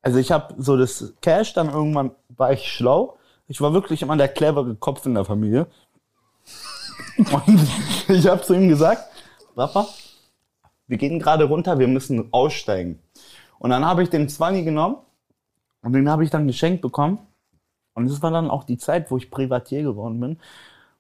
Also 0.03 0.19
ich 0.19 0.31
habe 0.31 0.55
so 0.59 0.77
das 0.77 1.15
Cash, 1.21 1.53
dann 1.55 1.69
irgendwann 1.69 2.13
war 2.29 2.53
ich 2.53 2.71
schlau. 2.71 3.19
Ich 3.49 3.61
war 3.61 3.73
wirklich 3.73 4.03
immer 4.03 4.17
der 4.17 4.29
clevere 4.29 4.75
Kopf 4.77 5.05
in 5.07 5.15
der 5.15 5.25
Familie. 5.25 5.67
Und 7.17 7.61
ich 8.09 8.27
habe 8.27 8.43
zu 8.43 8.55
ihm 8.55 8.69
gesagt, 8.69 9.03
Papa, 9.55 9.87
wir 10.87 10.97
gehen 10.97 11.19
gerade 11.19 11.45
runter, 11.45 11.79
wir 11.79 11.89
müssen 11.89 12.33
aussteigen. 12.33 13.01
Und 13.59 13.71
dann 13.71 13.85
habe 13.85 14.03
ich 14.03 14.11
den 14.11 14.29
Zwanni 14.29 14.63
genommen 14.63 14.97
und 15.83 15.93
den 15.93 16.09
habe 16.11 16.25
ich 16.25 16.31
dann 16.31 16.47
geschenkt 16.47 16.83
bekommen. 16.83 17.19
Und 17.97 18.09
das 18.11 18.23
war 18.23 18.31
dann 18.31 18.51
auch 18.51 18.65
die 18.65 18.77
Zeit, 18.79 19.11
wo 19.11 19.17
ich 19.17 19.31
Privatier 19.31 19.83
geworden 19.83 20.21
bin, 20.21 20.39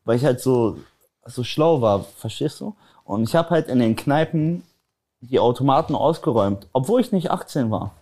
weil 0.05 0.17
ich 0.17 0.25
halt 0.25 0.41
so, 0.41 0.79
so 1.27 1.45
schlau 1.45 1.83
war, 1.83 2.03
verstehst 2.03 2.61
du? 2.61 2.75
Und 3.05 3.25
ich 3.29 3.37
habe 3.37 3.51
halt 3.51 3.69
in 3.69 3.79
den 3.79 3.97
Kneipen 3.97 4.65
die 5.21 5.39
Automaten 5.39 5.95
ausgeräumt, 5.95 6.67
obwohl 6.73 7.01
ich 7.03 7.13
nicht 7.13 7.31
18 7.31 7.71
war. 7.71 7.95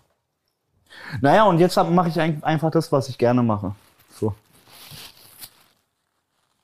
Naja, 1.21 1.45
und 1.45 1.59
jetzt 1.59 1.77
mache 1.77 2.09
ich 2.09 2.21
ein- 2.21 2.43
einfach 2.45 2.71
das, 2.71 2.93
was 2.93 3.09
ich 3.09 3.19
gerne 3.19 3.43
mache. 3.43 3.75
So. 4.15 4.33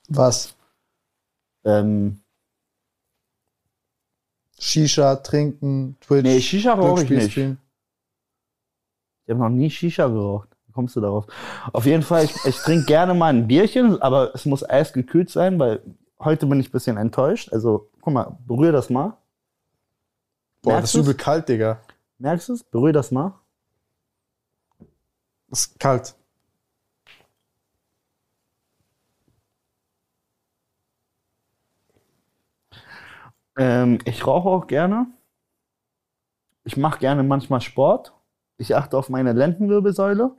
Was? 0.08 0.54
Ähm, 1.64 2.20
Shisha, 4.58 5.16
trinken, 5.16 5.96
Twitch. 6.00 6.22
Nee, 6.22 6.40
Shisha 6.40 6.76
brauche 6.76 7.02
ich 7.02 7.10
nicht. 7.10 7.32
streamen. 7.32 7.58
Ich 9.24 9.30
habe 9.30 9.40
noch 9.40 9.48
nie 9.48 9.70
Shisha 9.70 10.06
geraucht. 10.06 10.49
Kommst 10.80 10.96
du 10.96 11.02
darauf? 11.02 11.26
Auf 11.74 11.84
jeden 11.84 12.02
Fall, 12.02 12.24
ich, 12.24 12.34
ich 12.46 12.56
trinke 12.56 12.86
gerne 12.86 13.12
mal 13.12 13.26
ein 13.26 13.46
Bierchen, 13.46 14.00
aber 14.00 14.34
es 14.34 14.46
muss 14.46 14.66
eisgekühlt 14.66 15.28
sein, 15.28 15.58
weil 15.58 15.82
heute 16.18 16.46
bin 16.46 16.58
ich 16.58 16.70
ein 16.70 16.72
bisschen 16.72 16.96
enttäuscht. 16.96 17.52
Also, 17.52 17.90
guck 18.00 18.14
mal, 18.14 18.38
berühr 18.46 18.72
das 18.72 18.88
mal. 18.88 19.18
Boah, 20.62 20.72
Merkst 20.72 20.94
das 20.94 21.00
ist 21.02 21.06
übel 21.06 21.14
kalt, 21.14 21.50
Digga. 21.50 21.80
Merkst 22.16 22.48
du 22.48 22.54
es? 22.54 22.64
Berühr 22.64 22.94
das 22.94 23.10
mal. 23.10 23.34
Das 25.50 25.66
ist 25.66 25.78
kalt. 25.78 26.14
Ähm, 33.58 33.98
ich 34.06 34.26
rauche 34.26 34.48
auch 34.48 34.66
gerne. 34.66 35.08
Ich 36.64 36.78
mache 36.78 37.00
gerne 37.00 37.22
manchmal 37.22 37.60
Sport. 37.60 38.14
Ich 38.56 38.74
achte 38.74 38.96
auf 38.96 39.10
meine 39.10 39.34
Lendenwirbelsäule. 39.34 40.34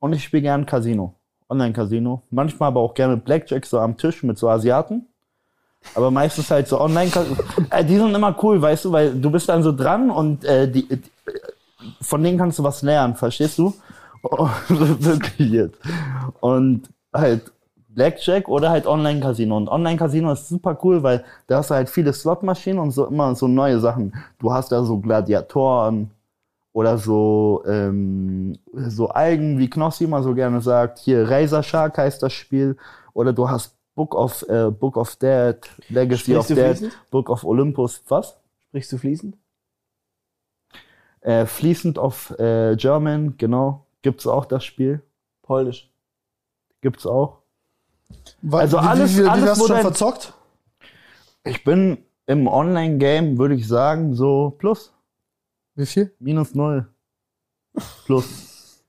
Und 0.00 0.14
ich 0.14 0.24
spiele 0.24 0.42
gerne 0.42 0.64
Casino. 0.64 1.14
Online-Casino. 1.48 2.22
Manchmal 2.30 2.68
aber 2.68 2.80
auch 2.80 2.94
gerne 2.94 3.16
Blackjack 3.16 3.66
so 3.66 3.78
am 3.78 3.96
Tisch 3.96 4.22
mit 4.22 4.38
so 4.38 4.48
Asiaten. 4.48 5.06
Aber 5.94 6.10
meistens 6.10 6.50
halt 6.50 6.68
so 6.68 6.80
online 6.80 7.10
äh, 7.70 7.84
Die 7.84 7.96
sind 7.96 8.14
immer 8.14 8.36
cool, 8.42 8.60
weißt 8.60 8.86
du, 8.86 8.92
weil 8.92 9.14
du 9.14 9.30
bist 9.30 9.48
dann 9.48 9.62
so 9.62 9.72
dran 9.72 10.10
und 10.10 10.44
äh, 10.44 10.70
die, 10.70 10.86
die, 10.86 11.10
von 12.00 12.22
denen 12.22 12.38
kannst 12.38 12.58
du 12.58 12.62
was 12.62 12.82
lernen, 12.82 13.14
verstehst 13.14 13.58
du? 13.58 13.74
Oh, 14.22 14.50
wirklich 14.68 15.50
jetzt. 15.50 15.78
Und 16.40 16.90
halt 17.10 17.50
Blackjack 17.88 18.50
oder 18.50 18.68
halt 18.68 18.86
Online-Casino. 18.86 19.56
Und 19.56 19.68
Online-Casino 19.68 20.32
ist 20.32 20.46
super 20.46 20.78
cool, 20.82 21.02
weil 21.02 21.24
da 21.46 21.56
hast 21.56 21.70
du 21.70 21.74
halt 21.74 21.88
viele 21.88 22.12
Slotmaschinen 22.12 22.80
und 22.80 22.90
so 22.90 23.06
immer 23.06 23.34
so 23.34 23.48
neue 23.48 23.80
Sachen. 23.80 24.12
Du 24.38 24.52
hast 24.52 24.72
da 24.72 24.84
so 24.84 24.98
Gladiatoren 24.98 26.10
oder 26.72 26.98
so, 26.98 27.62
ähm, 27.66 28.56
so 28.72 29.08
Algen, 29.08 29.58
wie 29.58 29.68
Knossi 29.70 30.04
immer 30.04 30.22
so 30.22 30.34
gerne 30.34 30.60
sagt. 30.60 30.98
Hier 31.00 31.28
Razor 31.28 31.62
Shark 31.62 31.98
heißt 31.98 32.22
das 32.22 32.32
Spiel. 32.32 32.76
Oder 33.12 33.32
du 33.32 33.48
hast 33.48 33.76
Book 33.96 34.14
of, 34.14 34.42
äh, 34.48 34.70
Book 34.70 34.96
of 34.96 35.16
Dead, 35.16 35.56
Legacy 35.88 36.32
Sprichst 36.32 36.50
of 36.52 36.56
Dead, 36.56 36.76
fließend? 36.78 36.98
Book 37.10 37.28
of 37.28 37.44
Olympus. 37.44 38.02
Was? 38.08 38.36
Sprichst 38.68 38.92
du 38.92 38.98
fließend? 38.98 39.36
Äh, 41.22 41.44
Fließend 41.46 41.98
of 41.98 42.30
äh, 42.38 42.76
German, 42.76 43.34
genau. 43.36 43.84
Gibt's 44.02 44.26
auch 44.26 44.46
das 44.46 44.64
Spiel. 44.64 45.02
Polnisch. 45.42 45.90
Gibt's 46.80 47.04
auch. 47.06 47.40
Wa- 48.40 48.60
Also 48.60 48.78
wie, 48.78 48.86
alles- 48.86 49.12
wie, 49.14 49.18
wie, 49.20 49.24
wie 49.24 49.28
alles, 49.28 49.50
hast 49.50 49.58
du 49.58 49.62
wo 49.62 49.66
schon 49.66 49.76
dein- 49.76 49.82
verzockt? 49.82 50.32
Ich 51.44 51.62
bin 51.64 51.98
im 52.26 52.46
Online-Game, 52.46 53.36
würde 53.38 53.54
ich 53.54 53.66
sagen, 53.68 54.14
so 54.14 54.54
plus, 54.58 54.92
Wie 55.80 55.86
viel? 55.86 56.12
minus 56.18 56.54
null. 56.54 56.86
Plus. 58.04 58.84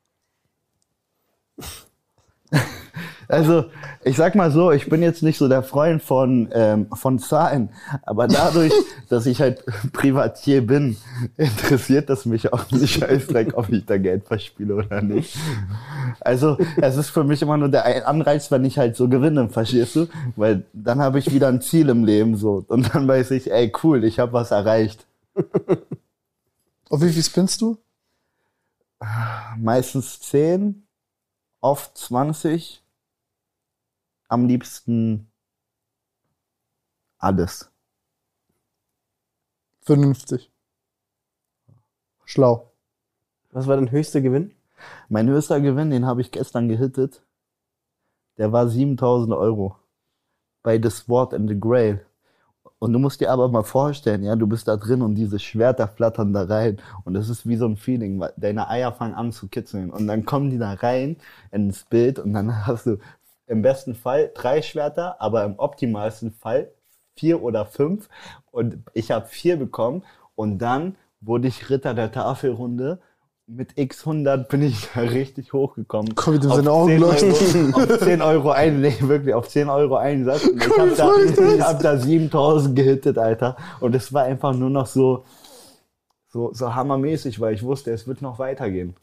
Also, 3.29 3.67
ich 4.03 4.17
sag 4.17 4.35
mal 4.35 4.51
so, 4.51 4.73
ich 4.73 4.89
bin 4.89 5.01
jetzt 5.01 5.23
nicht 5.23 5.37
so 5.37 5.47
der 5.47 5.63
Freund 5.63 6.03
von, 6.03 6.49
ähm, 6.51 6.87
von 6.91 7.17
Zahlen, 7.17 7.69
aber 8.03 8.27
dadurch, 8.27 8.73
dass 9.09 9.25
ich 9.25 9.39
halt 9.39 9.63
Privatier 9.93 10.67
bin, 10.67 10.97
interessiert 11.37 12.09
das 12.09 12.25
mich 12.25 12.51
auch 12.51 12.69
nicht 12.71 12.99
Scheißdreck, 12.99 13.53
ob 13.57 13.69
ich 13.69 13.85
da 13.85 13.97
Geld 13.97 14.25
verspiele 14.25 14.75
oder 14.75 15.01
nicht. 15.01 15.37
Also, 16.19 16.57
es 16.81 16.97
ist 16.97 17.09
für 17.11 17.23
mich 17.23 17.41
immer 17.41 17.55
nur 17.55 17.69
der 17.69 18.05
Anreiz, 18.05 18.51
wenn 18.51 18.65
ich 18.65 18.77
halt 18.77 18.97
so 18.97 19.07
gewinne, 19.07 19.47
verstehst 19.47 19.95
du? 19.95 20.07
Weil 20.35 20.65
dann 20.73 20.99
habe 20.99 21.19
ich 21.19 21.31
wieder 21.33 21.47
ein 21.47 21.61
Ziel 21.61 21.87
im 21.87 22.03
Leben 22.03 22.35
so 22.35 22.65
und 22.67 22.93
dann 22.93 23.07
weiß 23.07 23.31
ich, 23.31 23.49
ey, 23.49 23.71
cool, 23.81 24.03
ich 24.03 24.19
habe 24.19 24.33
was 24.33 24.51
erreicht. 24.51 25.07
Auf 26.91 27.01
wie 27.01 27.13
viel 27.13 27.23
spinnst 27.23 27.61
du? 27.61 27.77
Meistens 29.55 30.19
10, 30.19 30.85
oft 31.61 31.97
20, 31.97 32.83
am 34.27 34.45
liebsten 34.45 35.31
alles. 37.17 37.71
55. 39.83 40.51
Schlau. 42.25 42.73
Was 43.51 43.67
war 43.67 43.77
dein 43.77 43.91
höchster 43.91 44.19
Gewinn? 44.19 44.53
Mein 45.07 45.29
höchster 45.29 45.61
Gewinn, 45.61 45.91
den 45.91 46.05
habe 46.05 46.19
ich 46.19 46.29
gestern 46.29 46.67
gehittet, 46.67 47.25
der 48.37 48.51
war 48.51 48.67
7000 48.67 49.33
Euro 49.33 49.77
bei 50.61 50.77
The 50.77 50.89
Sword 50.89 51.35
and 51.35 51.47
the 51.47 51.57
Grail. 51.57 52.05
Und 52.81 52.93
du 52.93 52.97
musst 52.99 53.21
dir 53.21 53.29
aber 53.29 53.47
mal 53.47 53.61
vorstellen, 53.61 54.23
ja, 54.23 54.35
du 54.35 54.47
bist 54.47 54.67
da 54.67 54.75
drin 54.75 55.03
und 55.03 55.13
diese 55.13 55.37
Schwerter 55.37 55.87
flattern 55.87 56.33
da 56.33 56.45
rein. 56.45 56.81
Und 57.05 57.13
das 57.13 57.29
ist 57.29 57.47
wie 57.47 57.55
so 57.55 57.67
ein 57.67 57.77
Feeling, 57.77 58.19
weil 58.19 58.33
deine 58.37 58.69
Eier 58.69 58.91
fangen 58.91 59.13
an 59.13 59.31
zu 59.31 59.49
kitzeln. 59.49 59.91
Und 59.91 60.07
dann 60.07 60.25
kommen 60.25 60.49
die 60.49 60.57
da 60.57 60.73
rein 60.73 61.17
ins 61.51 61.83
Bild 61.83 62.17
und 62.17 62.33
dann 62.33 62.65
hast 62.65 62.87
du 62.87 62.97
im 63.45 63.61
besten 63.61 63.93
Fall 63.93 64.31
drei 64.33 64.63
Schwerter, 64.63 65.21
aber 65.21 65.43
im 65.45 65.59
optimalsten 65.59 66.31
Fall 66.31 66.71
vier 67.15 67.43
oder 67.43 67.67
fünf. 67.67 68.09
Und 68.49 68.79
ich 68.95 69.11
habe 69.11 69.27
vier 69.27 69.57
bekommen. 69.57 70.03
Und 70.33 70.57
dann 70.57 70.95
wurde 71.19 71.49
ich 71.49 71.69
Ritter 71.69 71.93
der 71.93 72.11
Tafelrunde. 72.11 72.99
Mit 73.53 73.73
X100 73.73 74.47
bin 74.47 74.61
ich 74.61 74.87
da 74.93 75.01
richtig 75.01 75.51
hochgekommen. 75.51 76.15
Komm, 76.15 76.39
dem 76.39 76.51
Auf 76.51 76.55
seine 76.55 76.71
Augen 76.71 76.87
10 76.87 76.99
leuchten. 77.01 77.73
Auf 77.73 77.99
10 77.99 78.21
Euro 78.21 78.51
ein, 78.51 78.79
nee, 78.79 78.95
wirklich, 79.01 79.33
auf 79.33 79.49
10 79.49 79.67
Euro 79.67 79.97
Einsatz. 79.97 80.47
Und 80.47 80.63
ich 80.63 80.77
habe 80.77 80.95
da, 80.95 81.15
ich 81.17 81.61
hab 81.61 81.79
da 81.81 81.97
7000 81.97 82.73
gehittet, 82.77 83.17
Alter. 83.17 83.57
Und 83.81 83.93
es 83.93 84.13
war 84.13 84.23
einfach 84.23 84.53
nur 84.53 84.69
noch 84.69 84.85
so, 84.85 85.25
so, 86.29 86.53
so 86.53 86.73
hammermäßig, 86.73 87.41
weil 87.41 87.53
ich 87.53 87.61
wusste, 87.61 87.91
es 87.91 88.07
wird 88.07 88.21
noch 88.21 88.39
weitergehen. 88.39 88.95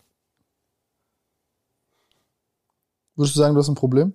Würdest 3.17 3.37
du 3.37 3.41
sagen, 3.41 3.55
du 3.55 3.61
hast 3.61 3.69
ein 3.69 3.75
Problem? 3.75 4.15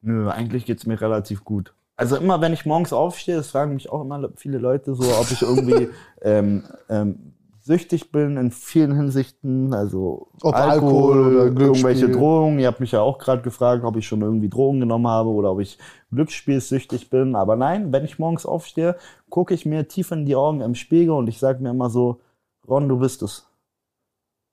Nö, 0.00 0.28
eigentlich 0.28 0.64
geht's 0.64 0.84
mir 0.84 1.00
relativ 1.00 1.44
gut. 1.44 1.74
Also 1.94 2.16
immer, 2.16 2.40
wenn 2.40 2.54
ich 2.54 2.66
morgens 2.66 2.92
aufstehe, 2.92 3.36
das 3.36 3.50
fragen 3.50 3.74
mich 3.74 3.88
auch 3.88 4.00
immer 4.00 4.30
viele 4.34 4.58
Leute 4.58 4.96
so, 4.96 5.04
ob 5.14 5.30
ich 5.30 5.42
irgendwie 5.42 5.90
ähm, 6.22 6.64
ähm, 6.88 7.34
süchtig 7.70 8.10
bin 8.10 8.36
in 8.36 8.50
vielen 8.50 8.96
Hinsichten, 8.96 9.72
also 9.72 10.26
Ob 10.42 10.56
Alkohol 10.56 11.20
oder 11.20 11.50
Glücksspiel. 11.50 11.66
irgendwelche 11.66 12.08
Drogen. 12.08 12.58
Ihr 12.58 12.66
habt 12.66 12.80
mich 12.80 12.90
ja 12.90 13.00
auch 13.00 13.18
gerade 13.18 13.42
gefragt, 13.42 13.84
ob 13.84 13.96
ich 13.96 14.08
schon 14.08 14.22
irgendwie 14.22 14.48
Drogen 14.48 14.80
genommen 14.80 15.06
habe 15.06 15.28
oder 15.28 15.52
ob 15.52 15.60
ich 15.60 15.78
glücksspielsüchtig 16.10 17.10
bin. 17.10 17.36
Aber 17.36 17.54
nein, 17.54 17.92
wenn 17.92 18.04
ich 18.04 18.18
morgens 18.18 18.44
aufstehe, 18.44 18.96
gucke 19.28 19.54
ich 19.54 19.66
mir 19.66 19.86
tief 19.86 20.10
in 20.10 20.26
die 20.26 20.34
Augen 20.34 20.62
im 20.62 20.74
Spiegel 20.74 21.14
und 21.14 21.28
ich 21.28 21.38
sage 21.38 21.62
mir 21.62 21.70
immer 21.70 21.90
so, 21.90 22.20
Ron, 22.66 22.88
du 22.88 22.98
bist 22.98 23.22
es. 23.22 23.46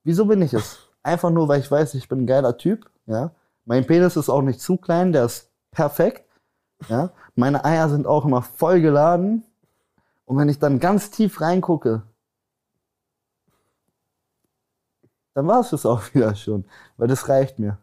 Wieso 0.03 0.26
bin 0.26 0.43
ich 0.43 0.53
es? 0.53 0.78
Einfach 1.01 1.32
nur, 1.32 1.47
weil 1.47 1.59
ich 1.59 1.72
weiß, 1.72 1.95
ich 1.95 2.07
bin 2.07 2.22
ein 2.22 2.28
geiler 2.28 2.55
Typ. 2.55 2.88
Ja? 3.07 3.32
Mein 3.65 3.88
Penis 3.88 4.15
ist 4.15 4.30
auch 4.30 4.43
nicht 4.43 4.61
zu 4.61 4.78
klein, 4.78 5.11
der 5.11 5.26
ist 5.26 5.49
perfekt. 5.72 6.24
Ja? 6.88 7.09
Meine 7.34 7.65
Eier 7.65 7.89
sind 7.89 8.05
auch 8.05 8.26
immer 8.26 8.43
voll 8.43 8.80
geladen. 8.80 9.43
Und 10.26 10.38
wenn 10.38 10.49
ich 10.49 10.59
dann 10.59 10.80
ganz 10.80 11.09
tief 11.09 11.41
reingucke, 11.41 12.03
dann 15.38 15.47
war 15.47 15.59
es 15.59 15.69
das 15.69 15.85
auch 15.85 16.01
wieder 16.15 16.33
schon. 16.33 16.65
Weil 16.97 17.07
das 17.07 17.29
reicht 17.29 17.59
mir. 17.59 17.77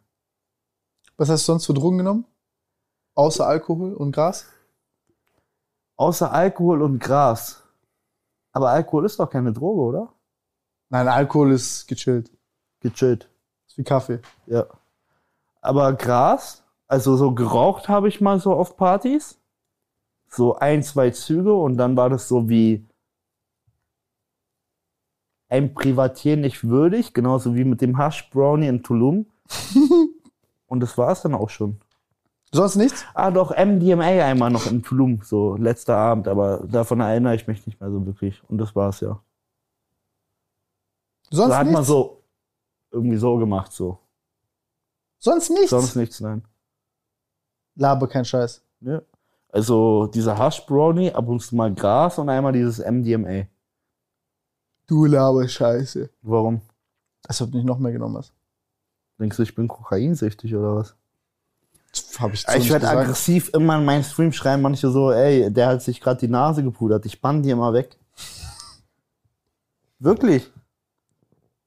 Was 1.17 1.29
hast 1.29 1.43
du 1.43 1.53
sonst 1.53 1.67
für 1.67 1.75
Drogen 1.75 1.99
genommen? 1.99 2.27
Außer 3.15 3.47
Alkohol 3.47 3.95
und 3.95 4.11
Gras? 4.11 4.47
Außer 5.95 6.33
Alkohol 6.33 6.83
und 6.83 6.99
Gras. 6.99 7.63
Aber 8.51 8.71
Alkohol 8.71 9.05
ist 9.05 9.21
doch 9.21 9.31
keine 9.31 9.53
Droge, 9.53 9.81
oder? 9.83 10.13
Nein, 10.89 11.07
Alkohol 11.07 11.53
ist 11.53 11.87
gechillt. 11.87 12.29
Gechillt. 12.81 13.31
Ist 13.69 13.79
wie 13.79 13.85
Kaffee. 13.85 14.21
Ja. 14.47 14.67
Aber 15.61 15.93
Gras, 15.93 16.65
also 16.89 17.17
so 17.17 17.37
geraucht 17.37 17.89
habe 17.89 18.09
ich 18.09 18.21
mal 18.21 18.41
so 18.41 18.53
auf 18.53 18.77
Partys. 18.77 19.39
So 20.27 20.57
ein, 20.57 20.83
zwei 20.83 21.11
Züge 21.11 21.55
und 21.55 21.77
dann 21.77 21.97
war 21.97 22.11
das 22.11 22.27
so 22.27 22.49
wie 22.49 22.85
ein 25.55 25.73
Privatier 25.73 26.37
nicht 26.37 26.65
würdig, 26.65 27.15
genauso 27.15 27.55
wie 27.55 27.65
mit 27.65 27.81
dem 27.81 27.97
Hash 27.97 28.29
Brownie 28.31 28.67
in 28.67 28.83
Tulum. 28.83 29.27
und 30.67 30.81
das 30.81 30.99
war 30.99 31.13
es 31.13 31.23
dann 31.23 31.35
auch 31.35 31.49
schon. 31.49 31.81
Sonst 32.51 32.77
nichts? 32.77 33.05
Ah, 33.15 33.31
doch, 33.31 33.51
MDMA 33.51 34.05
einmal 34.05 34.51
noch 34.51 34.67
in 34.67 34.83
Tulum, 34.83 35.21
so 35.23 35.57
letzter 35.57 35.97
Abend, 35.97 36.29
aber 36.29 36.65
davon 36.67 37.01
erinnere 37.01 37.35
ich 37.35 37.47
mich 37.47 37.67
nicht 37.67 37.81
mehr 37.81 37.91
so 37.91 38.05
wirklich. 38.05 38.43
Und 38.49 38.59
das 38.59 38.75
war's 38.75 39.01
ja. 39.01 39.21
Sonst 41.31 41.51
Da 41.51 41.59
hat 41.59 41.67
nichts? 41.67 41.75
man 41.75 41.85
so 41.85 42.23
irgendwie 42.91 43.17
so 43.17 43.37
gemacht, 43.37 43.73
so. 43.73 43.99
Sonst 45.19 45.51
nichts? 45.51 45.71
Sonst 45.71 45.97
nichts, 45.97 46.21
nein. 46.21 46.45
Laber 47.77 48.09
kein 48.09 48.25
Scheiß. 48.25 48.63
Ja. 48.81 49.03
Also 49.49 50.07
dieser 50.07 50.37
Hash 50.37 50.67
Brownie, 50.67 51.13
ab 51.13 51.29
und 51.29 51.41
zu 51.41 51.55
mal 51.55 51.73
Gras 51.73 52.19
und 52.19 52.29
einmal 52.29 52.53
dieses 52.53 52.79
MDMA. 52.79 53.47
Du 54.87 55.07
laber 55.07 55.47
Scheiße. 55.49 56.11
Warum? 56.23 56.61
Als 57.27 57.41
ob 57.41 57.51
du 57.51 57.57
nicht 57.57 57.67
noch 57.67 57.79
mehr 57.79 57.93
genommen 57.93 58.19
hast. 58.19 58.33
Denkst 59.19 59.37
du, 59.37 59.43
ich 59.43 59.55
bin 59.55 59.69
kokainsüchtig 59.69 60.55
oder 60.55 60.77
was? 60.77 60.95
Hab 62.19 62.33
ich 62.35 62.45
ich 62.57 62.71
werde 62.71 62.89
aggressiv 62.89 63.51
immer 63.55 63.79
in 63.79 63.85
meinen 63.85 64.03
Stream 64.03 64.33
schreiben, 64.33 64.63
manche 64.63 64.91
so, 64.91 65.13
ey, 65.13 65.51
der 65.53 65.69
hat 65.69 65.83
sich 65.83 66.01
gerade 66.01 66.19
die 66.19 66.29
Nase 66.29 66.65
gepudert, 66.65 67.07
ich 67.07 67.21
bann 67.21 67.43
die 67.43 67.51
immer 67.51 67.73
weg. 67.73 67.97
Wirklich. 70.01 70.51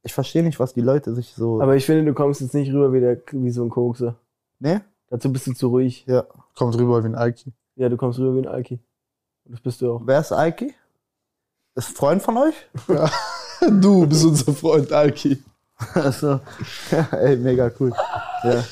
Ich 0.03 0.13
verstehe 0.13 0.43
nicht, 0.43 0.59
was 0.59 0.74
die 0.74 0.82
Leute 0.82 1.15
sich 1.15 1.34
so. 1.34 1.61
Aber 1.61 1.76
ich 1.76 1.86
finde, 1.86 2.05
du 2.05 2.13
kommst 2.13 2.41
jetzt 2.41 2.53
nicht 2.53 2.72
rüber 2.72 2.91
wie, 2.91 2.99
der, 2.99 3.22
wie 3.32 3.51
so 3.51 3.63
ein 3.63 3.70
Kokse. 3.70 4.15
ne? 4.59 4.84
Dazu 5.09 5.32
bist 5.32 5.47
du 5.47 5.53
zu 5.53 5.70
ruhig. 5.70 6.05
Ja. 6.05 6.26
Kommt 6.55 6.78
rüber 6.78 7.01
wie 7.03 7.07
ein 7.07 7.15
Alki. 7.15 7.53
Ja, 7.76 7.88
du 7.88 7.95
kommst 7.95 8.20
rüber 8.20 8.36
wie 8.36 8.39
ein 8.39 8.47
Alki. 8.47 8.80
Und 9.45 9.53
das 9.53 9.61
bist 9.61 9.82
du 9.82 9.93
auch. 9.93 10.01
Wer 10.05 10.20
ist 10.20 10.34
Aiki? 10.34 10.74
Ist 11.78 11.89
ein 11.89 11.95
Freund 11.95 12.21
von 12.23 12.38
euch? 12.38 12.55
Du 13.71 14.05
bist 14.05 14.23
unser 14.23 14.53
Freund 14.53 14.91
Alki. 14.93 15.41
also, 15.95 16.39
ja, 16.91 17.07
ey, 17.17 17.36
mega 17.38 17.71
cool. 17.80 17.91
Ja. 18.43 18.63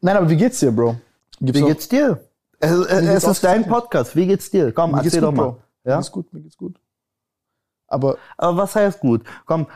Nein, 0.00 0.16
aber 0.16 0.28
wie 0.28 0.36
geht's 0.36 0.58
dir, 0.58 0.72
Bro? 0.72 0.96
Gibt's 1.40 1.60
Wie 1.60 1.64
geht's 1.64 1.88
dir? 1.88 2.20
Es, 2.58 2.72
es, 2.72 3.24
ist 3.24 3.44
dein. 3.44 3.64
Podcast. 3.66 4.16
Wie 4.16 4.26
geht's 4.26 4.50
dir? 4.50 4.72
Komm, 4.72 4.90
Mir 4.90 5.04
erzähl 5.04 5.20
gut, 5.20 5.28
doch 5.28 5.32
mal. 5.32 5.42
Bro. 5.44 5.62
Mir 5.84 5.90
Ja? 5.92 5.96
geht's 5.98 6.10
gut, 6.10 6.32
mir 6.32 6.40
geht's 6.40 6.56
gut. 6.56 6.80
Aber 7.86 8.16
Aber 8.36 8.56
was 8.56 8.74
heißt 8.74 8.98
gut? 8.98 9.22
Komm, 9.44 9.66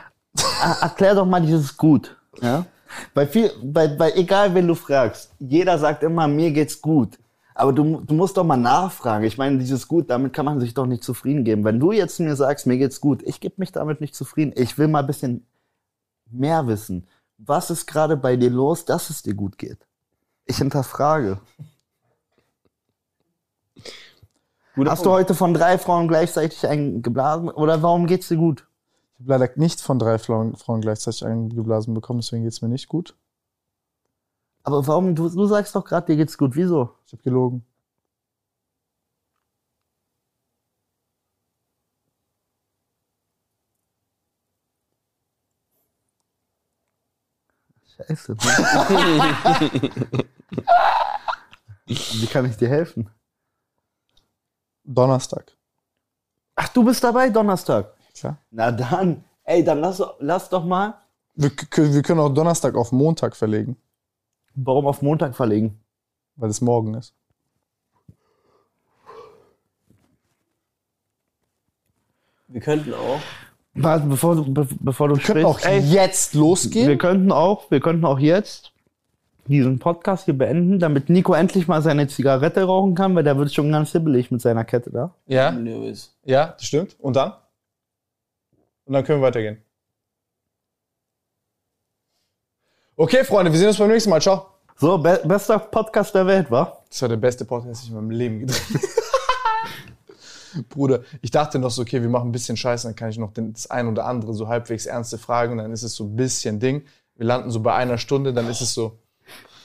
er- 0.61 0.81
erklär 0.81 1.15
doch 1.15 1.25
mal 1.25 1.41
dieses 1.41 1.77
gut. 1.77 2.17
Ja? 2.41 2.65
Bei 3.13 3.25
viel, 3.25 3.49
bei, 3.63 3.87
bei 3.87 4.11
egal 4.11 4.53
wen 4.53 4.67
du 4.67 4.75
fragst, 4.75 5.31
jeder 5.39 5.77
sagt 5.77 6.03
immer, 6.03 6.27
mir 6.27 6.51
geht's 6.51 6.81
gut. 6.81 7.17
Aber 7.61 7.73
du, 7.73 8.01
du 8.01 8.15
musst 8.15 8.37
doch 8.37 8.43
mal 8.43 8.57
nachfragen. 8.57 9.23
Ich 9.23 9.37
meine, 9.37 9.59
dieses 9.59 9.87
gut, 9.87 10.09
damit 10.09 10.33
kann 10.33 10.45
man 10.45 10.59
sich 10.59 10.73
doch 10.73 10.87
nicht 10.87 11.03
zufrieden 11.03 11.43
geben. 11.43 11.63
Wenn 11.63 11.79
du 11.79 11.91
jetzt 11.91 12.19
mir 12.19 12.35
sagst, 12.35 12.65
mir 12.65 12.79
geht's 12.79 12.99
gut, 12.99 13.21
ich 13.21 13.39
gebe 13.39 13.53
mich 13.57 13.71
damit 13.71 14.01
nicht 14.01 14.15
zufrieden. 14.15 14.51
Ich 14.55 14.79
will 14.79 14.87
mal 14.87 15.01
ein 15.01 15.05
bisschen 15.05 15.45
mehr 16.25 16.65
wissen. 16.65 17.07
Was 17.37 17.69
ist 17.69 17.85
gerade 17.85 18.17
bei 18.17 18.35
dir 18.35 18.49
los, 18.49 18.85
dass 18.85 19.11
es 19.11 19.21
dir 19.21 19.35
gut 19.35 19.59
geht? 19.59 19.77
Ich 20.45 20.57
hinterfrage. 20.57 21.39
Hast 24.75 25.05
du 25.05 25.11
heute 25.11 25.35
von 25.35 25.53
drei 25.53 25.77
Frauen 25.77 26.07
gleichzeitig 26.07 26.65
einen 26.65 27.03
geblasen? 27.03 27.47
Oder 27.49 27.83
warum 27.83 28.07
geht's 28.07 28.29
dir 28.29 28.37
gut? 28.37 28.65
ich 29.19 29.29
habe 29.29 29.37
leider 29.37 29.53
nicht 29.57 29.81
von 29.81 29.99
drei 29.99 30.17
Frauen, 30.17 30.55
Frauen 30.55 30.81
gleichzeitig 30.81 31.23
eingeblasen 31.23 31.93
bekommen, 31.93 32.21
deswegen 32.21 32.41
geht's 32.41 32.63
mir 32.63 32.69
nicht 32.69 32.87
gut. 32.87 33.15
Aber 34.63 34.85
warum, 34.87 35.15
du, 35.15 35.29
du 35.29 35.45
sagst 35.45 35.75
doch 35.75 35.83
gerade, 35.85 36.07
dir 36.07 36.17
geht's 36.17 36.37
gut. 36.37 36.55
Wieso? 36.55 36.95
Ich 37.05 37.13
habe 37.13 37.23
gelogen. 37.23 37.65
Scheiße. 48.07 48.35
Wie 51.85 52.27
kann 52.27 52.45
ich 52.45 52.57
dir 52.57 52.69
helfen? 52.69 53.09
Donnerstag. 54.83 55.55
Ach, 56.55 56.69
du 56.69 56.83
bist 56.83 57.03
dabei 57.03 57.29
Donnerstag. 57.29 57.93
Klar. 58.13 58.37
Na 58.51 58.71
dann, 58.71 59.23
ey, 59.43 59.63
dann 59.63 59.79
lass, 59.79 60.01
lass 60.19 60.49
doch 60.49 60.65
mal. 60.65 60.95
Wir, 61.33 61.51
wir 61.51 62.01
können 62.01 62.19
auch 62.19 62.33
Donnerstag 62.33 62.75
auf 62.75 62.91
Montag 62.91 63.35
verlegen, 63.35 63.77
Warum 64.55 64.87
auf 64.87 65.01
Montag 65.01 65.35
verlegen? 65.35 65.81
weil 66.35 66.49
es 66.49 66.61
morgen 66.61 66.95
ist. 66.95 67.13
Wir 72.47 72.61
könnten 72.61 72.93
auch. 72.93 73.19
Warte, 73.73 74.05
bevor 74.07 74.35
du, 74.35 74.53
be, 74.53 74.67
bevor 74.81 75.07
du 75.07 75.15
Wir 75.15 75.23
können 75.23 75.45
auch 75.45 75.59
sprichst, 75.59 75.85
ey, 75.85 75.93
jetzt 75.93 76.33
losgehen. 76.33 76.89
wir 76.89 76.97
könnten 76.97 77.31
auch, 77.31 77.71
wir 77.71 77.79
könnten 77.79 78.03
auch 78.03 78.19
jetzt 78.19 78.73
diesen 79.45 79.79
Podcast 79.79 80.25
hier 80.25 80.37
beenden, 80.37 80.79
damit 80.79 81.09
Nico 81.09 81.33
endlich 81.33 81.67
mal 81.67 81.81
seine 81.81 82.07
Zigarette 82.07 82.63
rauchen 82.63 82.95
kann, 82.95 83.15
weil 83.15 83.23
der 83.23 83.37
wird 83.37 83.53
schon 83.53 83.71
ganz 83.71 83.93
hibbelig 83.93 84.29
mit 84.31 84.41
seiner 84.41 84.65
Kette 84.65 84.91
da. 84.91 85.15
ja, 85.27 85.51
ja, 86.25 86.47
das 86.47 86.65
stimmt. 86.65 86.97
Und 86.99 87.15
dann? 87.15 87.33
Und 88.85 88.93
dann 88.93 89.05
können 89.05 89.21
wir 89.21 89.27
weitergehen. 89.27 89.63
Okay, 93.03 93.23
Freunde, 93.23 93.51
wir 93.51 93.57
sehen 93.57 93.69
uns 93.69 93.79
beim 93.79 93.89
nächsten 93.89 94.11
Mal. 94.11 94.21
Ciao. 94.21 94.45
So, 94.77 94.95
be 94.95 95.19
bester 95.25 95.57
Podcast 95.57 96.13
der 96.13 96.27
Welt, 96.27 96.51
wa? 96.51 96.77
Das 96.87 97.01
war 97.01 97.09
der 97.09 97.17
beste 97.17 97.45
Podcast, 97.45 97.81
den 97.81 97.85
ich 97.85 97.89
in 97.89 97.95
meinem 97.95 98.11
Leben 98.11 98.39
gedreht 98.41 98.61
habe. 98.61 100.63
Bruder, 100.69 101.01
ich 101.19 101.31
dachte 101.31 101.57
noch 101.57 101.71
so, 101.71 101.81
okay, 101.81 101.99
wir 101.99 102.09
machen 102.09 102.29
ein 102.29 102.31
bisschen 102.31 102.57
Scheiße, 102.57 102.87
dann 102.87 102.95
kann 102.95 103.09
ich 103.09 103.17
noch 103.17 103.33
den, 103.33 103.53
das 103.53 103.71
ein 103.71 103.87
oder 103.87 104.05
andere 104.05 104.35
so 104.35 104.47
halbwegs 104.47 104.85
ernste 104.85 105.17
Fragen 105.17 105.53
und 105.53 105.57
dann 105.57 105.71
ist 105.71 105.81
es 105.81 105.95
so 105.95 106.03
ein 106.03 106.15
bisschen 106.15 106.59
Ding. 106.59 106.83
Wir 107.15 107.25
landen 107.25 107.49
so 107.49 107.61
bei 107.61 107.73
einer 107.73 107.97
Stunde, 107.97 108.33
dann 108.33 108.47
ist 108.47 108.61
es 108.61 108.75
so, 108.75 108.99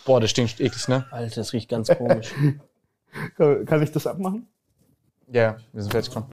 boah, 0.07 0.18
das 0.18 0.30
stinkt 0.30 0.59
eklig, 0.59 0.89
ne? 0.89 1.05
Alter, 1.11 1.34
das 1.34 1.53
riecht 1.53 1.68
ganz 1.68 1.89
komisch. 1.89 2.34
Kann 3.37 3.82
ich 3.82 3.93
das 3.93 4.07
abmachen? 4.07 4.49
Ja, 5.30 5.43
ja, 5.43 5.57
wir 5.74 5.82
sind 5.82 5.91
fertig, 5.91 6.11
komm. 6.11 6.24